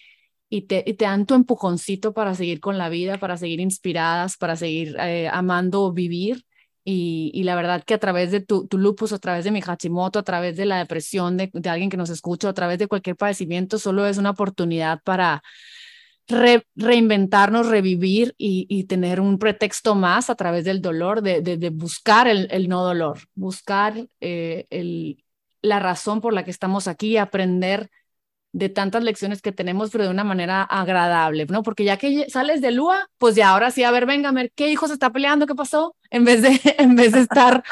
y 0.48 0.62
te, 0.62 0.82
te, 0.82 1.04
dan 1.04 1.24
tu 1.24 1.34
empujoncito 1.34 2.14
para 2.14 2.34
seguir 2.34 2.58
con 2.58 2.78
la 2.78 2.88
vida, 2.88 3.18
para 3.18 3.36
seguir 3.36 3.60
inspiradas, 3.60 4.36
para 4.36 4.56
seguir 4.56 4.96
eh, 4.98 5.28
amando 5.32 5.92
vivir. 5.92 6.44
Y, 6.84 7.30
y, 7.32 7.44
la 7.44 7.54
verdad 7.54 7.84
que 7.84 7.94
a 7.94 7.98
través 7.98 8.32
de 8.32 8.40
tu, 8.40 8.66
tu, 8.66 8.76
lupus, 8.76 9.12
a 9.12 9.20
través 9.20 9.44
de 9.44 9.52
mi 9.52 9.60
Hachimoto, 9.64 10.18
a 10.18 10.24
través 10.24 10.56
de 10.56 10.66
la 10.66 10.78
depresión 10.78 11.36
de, 11.36 11.48
de 11.52 11.70
alguien 11.70 11.90
que 11.90 11.96
nos 11.96 12.10
escucha, 12.10 12.48
a 12.48 12.54
través 12.54 12.78
de 12.80 12.88
cualquier 12.88 13.14
padecimiento, 13.14 13.78
solo 13.78 14.04
es 14.04 14.18
una 14.18 14.30
oportunidad 14.30 15.00
para, 15.04 15.44
reinventarnos, 16.28 17.68
revivir 17.68 18.34
y, 18.38 18.84
tener 18.84 19.20
un 19.20 19.38
pretexto 19.38 19.94
más 19.94 20.30
a 20.30 20.34
través 20.34 20.64
del 20.64 20.80
dolor, 20.80 21.22
de, 21.22 21.70
buscar 21.70 22.28
el, 22.28 22.68
no 22.68 22.84
dolor, 22.84 23.18
buscar 23.34 24.06
eh, 24.20 24.66
el, 24.70 25.24
la 25.62 25.78
razón 25.78 26.20
por 26.20 26.32
la 26.32 26.44
que 26.44 26.50
estamos 26.50 26.88
aquí, 26.88 27.16
aprender 27.16 27.90
de 28.52 28.68
tantas 28.68 29.02
lecciones 29.02 29.40
que 29.40 29.52
tenemos, 29.52 29.90
pero 29.90 30.04
de 30.04 30.10
una 30.10 30.24
manera 30.24 30.62
agradable, 30.62 31.46
¿no? 31.46 31.62
Porque 31.62 31.84
ya 31.84 31.96
que 31.96 32.28
sales 32.28 32.60
de 32.60 32.70
Lua, 32.70 33.08
pues 33.16 33.34
ya 33.34 33.48
ahora 33.48 33.70
sí, 33.70 33.82
a 33.82 33.90
ver, 33.90 34.04
venga, 34.04 34.28
a 34.28 34.32
ver, 34.32 34.52
¿qué 34.54 34.68
hijo 34.68 34.86
se 34.86 34.92
está 34.92 35.10
peleando? 35.10 35.46
¿Qué 35.46 35.54
pasó? 35.54 35.96
En 36.10 36.24
vez 36.24 36.42
de, 36.42 36.60
en 36.78 36.94
vez 36.94 37.12
de 37.12 37.20
estar 37.20 37.64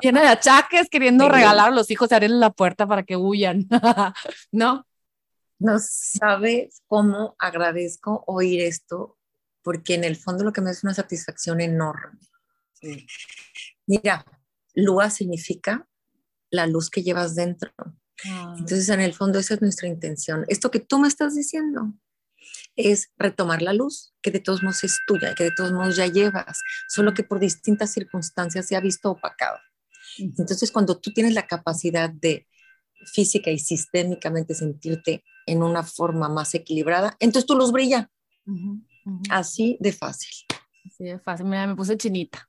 llena 0.00 0.22
de 0.22 0.28
achaques, 0.28 0.88
queriendo 0.88 1.28
regalar 1.28 1.68
a 1.68 1.74
los 1.74 1.90
hijos 1.90 2.10
y 2.10 2.14
abrirles 2.14 2.38
la 2.38 2.50
puerta 2.50 2.86
para 2.86 3.02
que 3.02 3.16
huyan, 3.16 3.68
¿no? 4.52 4.86
No 5.62 5.78
sabes 5.78 6.82
cómo 6.88 7.36
agradezco 7.38 8.24
oír 8.26 8.62
esto, 8.62 9.16
porque 9.62 9.94
en 9.94 10.02
el 10.02 10.16
fondo 10.16 10.42
lo 10.42 10.52
que 10.52 10.60
me 10.60 10.72
es 10.72 10.82
una 10.82 10.92
satisfacción 10.92 11.60
enorme. 11.60 12.18
Mira, 13.86 14.24
Lua 14.74 15.08
significa 15.08 15.88
la 16.50 16.66
luz 16.66 16.90
que 16.90 17.04
llevas 17.04 17.36
dentro. 17.36 17.70
Ah. 18.24 18.56
Entonces, 18.58 18.88
en 18.88 19.00
el 19.00 19.14
fondo, 19.14 19.38
esa 19.38 19.54
es 19.54 19.62
nuestra 19.62 19.86
intención. 19.86 20.44
Esto 20.48 20.72
que 20.72 20.80
tú 20.80 20.98
me 20.98 21.06
estás 21.06 21.36
diciendo 21.36 21.94
es 22.74 23.12
retomar 23.16 23.62
la 23.62 23.72
luz, 23.72 24.14
que 24.20 24.32
de 24.32 24.40
todos 24.40 24.64
modos 24.64 24.82
es 24.82 24.98
tuya, 25.06 25.36
que 25.36 25.44
de 25.44 25.52
todos 25.56 25.72
modos 25.72 25.94
ya 25.94 26.08
llevas, 26.08 26.60
solo 26.88 27.14
que 27.14 27.22
por 27.22 27.38
distintas 27.38 27.92
circunstancias 27.92 28.66
se 28.66 28.74
ha 28.74 28.80
visto 28.80 29.12
opacado. 29.12 29.58
Entonces, 30.18 30.72
cuando 30.72 30.98
tú 30.98 31.12
tienes 31.12 31.34
la 31.34 31.46
capacidad 31.46 32.10
de 32.10 32.48
física 33.06 33.50
y 33.52 33.60
sistémicamente 33.60 34.54
sentirte 34.54 35.22
en 35.46 35.62
una 35.62 35.82
forma 35.82 36.28
más 36.28 36.54
equilibrada, 36.54 37.16
entonces 37.20 37.46
tu 37.46 37.54
luz 37.54 37.72
brilla. 37.72 38.10
Así 39.30 39.76
de 39.80 39.92
fácil. 39.92 40.30
Así 40.86 41.04
de 41.04 41.18
fácil, 41.18 41.46
mira, 41.46 41.66
me 41.66 41.76
puse 41.76 41.96
chinita. 41.96 42.48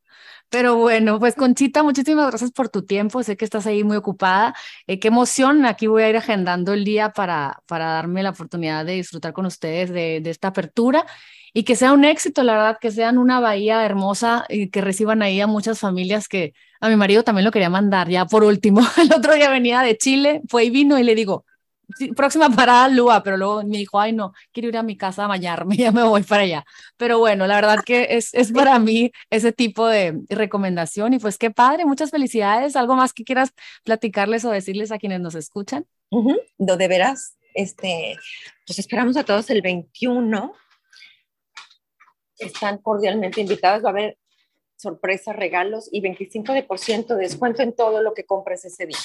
Pero 0.50 0.76
bueno, 0.76 1.20
pues 1.20 1.36
Conchita, 1.36 1.84
muchísimas 1.84 2.28
gracias 2.28 2.52
por 2.52 2.70
tu 2.70 2.84
tiempo. 2.84 3.24
Sé 3.24 3.36
que 3.38 3.46
estás 3.46 3.66
ahí 3.66 3.84
muy 3.84 3.98
ocupada. 3.98 4.54
Eh, 4.88 5.00
qué 5.00 5.08
emoción. 5.08 5.66
Aquí 5.66 5.88
voy 5.88 6.04
a 6.04 6.10
ir 6.10 6.18
agendando 6.18 6.74
el 6.74 6.86
día 6.86 7.12
para, 7.12 7.62
para 7.66 7.86
darme 7.86 8.22
la 8.24 8.30
oportunidad 8.32 8.86
de 8.86 8.94
disfrutar 8.94 9.34
con 9.34 9.46
ustedes 9.46 9.90
de, 9.90 10.22
de 10.22 10.30
esta 10.30 10.50
apertura 10.50 11.06
y 11.54 11.64
que 11.64 11.76
sea 11.76 11.94
un 11.94 12.04
éxito, 12.04 12.44
la 12.44 12.54
verdad, 12.54 12.78
que 12.80 12.92
sean 12.92 13.18
una 13.18 13.40
bahía 13.40 13.86
hermosa 13.86 14.46
y 14.50 14.70
que 14.70 14.82
reciban 14.82 15.22
ahí 15.22 15.40
a 15.42 15.48
muchas 15.48 15.80
familias 15.80 16.28
que 16.28 16.54
a 16.82 16.90
mi 16.90 16.96
marido 16.96 17.24
también 17.24 17.46
lo 17.46 17.52
quería 17.52 17.70
mandar. 17.70 18.10
Ya 18.10 18.26
por 18.26 18.44
último, 18.44 18.82
el 18.98 19.14
otro 19.14 19.34
día 19.34 19.50
venía 19.50 19.82
de 19.82 19.98
Chile, 19.98 20.42
fue 20.50 20.66
y 20.66 20.70
vino 20.70 20.98
y 21.00 21.04
le 21.04 21.16
digo, 21.16 21.46
próxima 22.16 22.50
parada 22.50 22.88
Lua, 22.88 23.24
pero 23.24 23.38
luego 23.38 23.64
me 23.64 23.78
dijo, 23.78 24.00
ay 24.00 24.14
no, 24.14 24.34
quiero 24.52 24.70
ir 24.70 24.78
a 24.78 24.84
mi 24.84 24.98
casa 24.98 25.26
a 25.26 25.28
bañarme, 25.28 25.78
ya 25.78 25.92
me 25.92 26.04
voy 26.04 26.24
para 26.24 26.44
allá. 26.44 26.66
Pero 26.98 27.20
bueno, 27.20 27.48
la 27.48 27.56
verdad 27.56 27.84
que 27.86 28.08
es, 28.12 28.34
es 28.34 28.52
para 28.52 28.80
mí 28.80 29.12
ese 29.30 29.52
tipo 29.52 29.88
de 29.88 30.22
recomendación 30.30 31.14
y 31.14 31.20
pues 31.20 31.38
qué 31.38 31.52
padre, 31.52 31.86
muchas 31.86 32.12
felicidades. 32.12 32.76
¿Algo 32.76 32.96
más 32.96 33.14
que 33.14 33.24
quieras 33.24 33.54
platicarles 33.84 34.46
o 34.46 34.52
decirles 34.52 34.92
a 34.92 34.98
quienes 34.98 35.20
nos 35.20 35.36
escuchan? 35.36 35.86
no, 36.60 36.78
de 36.78 36.88
veras, 36.88 37.38
este, 37.56 38.16
pues 38.68 38.78
esperamos 38.78 39.18
a 39.18 39.24
todos 39.24 39.50
el 39.50 39.62
21. 39.62 40.54
Están 42.38 42.78
cordialmente 42.80 43.42
invitados, 43.42 43.84
va 43.84 43.88
a 43.88 43.92
haber 43.92 44.18
sorpresas, 44.76 45.36
regalos 45.36 45.90
y 45.92 46.02
25% 46.02 47.16
de 47.16 47.24
descuento 47.24 47.64
en 47.64 47.74
todo 47.74 48.02
lo 48.02 48.14
que 48.14 48.26
compres 48.26 48.66
ese 48.66 48.86
día. 48.86 48.98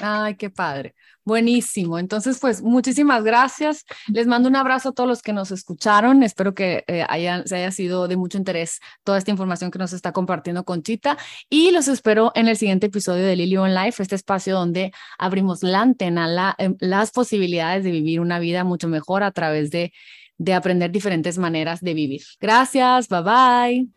Ay, 0.00 0.36
qué 0.36 0.50
padre. 0.50 0.94
Buenísimo. 1.24 1.98
Entonces, 1.98 2.38
pues 2.38 2.62
muchísimas 2.62 3.24
gracias. 3.24 3.84
Les 4.08 4.26
mando 4.26 4.48
un 4.48 4.56
abrazo 4.56 4.90
a 4.90 4.92
todos 4.92 5.08
los 5.08 5.22
que 5.22 5.32
nos 5.32 5.50
escucharon. 5.52 6.22
Espero 6.22 6.54
que 6.54 6.84
eh, 6.86 7.06
se 7.46 7.56
haya 7.56 7.70
sido 7.70 8.08
de 8.08 8.16
mucho 8.16 8.36
interés 8.36 8.80
toda 9.04 9.18
esta 9.18 9.30
información 9.30 9.70
que 9.70 9.78
nos 9.78 9.92
está 9.92 10.12
compartiendo 10.12 10.64
Conchita. 10.64 11.16
Y 11.48 11.70
los 11.70 11.88
espero 11.88 12.32
en 12.34 12.48
el 12.48 12.56
siguiente 12.56 12.86
episodio 12.86 13.24
de 13.24 13.36
Lily 13.36 13.56
on 13.56 13.74
Life, 13.74 14.02
este 14.02 14.16
espacio 14.16 14.54
donde 14.54 14.92
abrimos 15.18 15.62
la 15.62 15.80
antena, 15.80 16.54
em, 16.58 16.76
las 16.80 17.10
posibilidades 17.10 17.84
de 17.84 17.90
vivir 17.90 18.20
una 18.20 18.38
vida 18.38 18.64
mucho 18.64 18.88
mejor 18.88 19.22
a 19.22 19.30
través 19.30 19.70
de, 19.70 19.92
de 20.36 20.54
aprender 20.54 20.90
diferentes 20.90 21.38
maneras 21.38 21.80
de 21.80 21.94
vivir. 21.94 22.22
Gracias. 22.40 23.08
Bye 23.08 23.22
bye. 23.22 23.88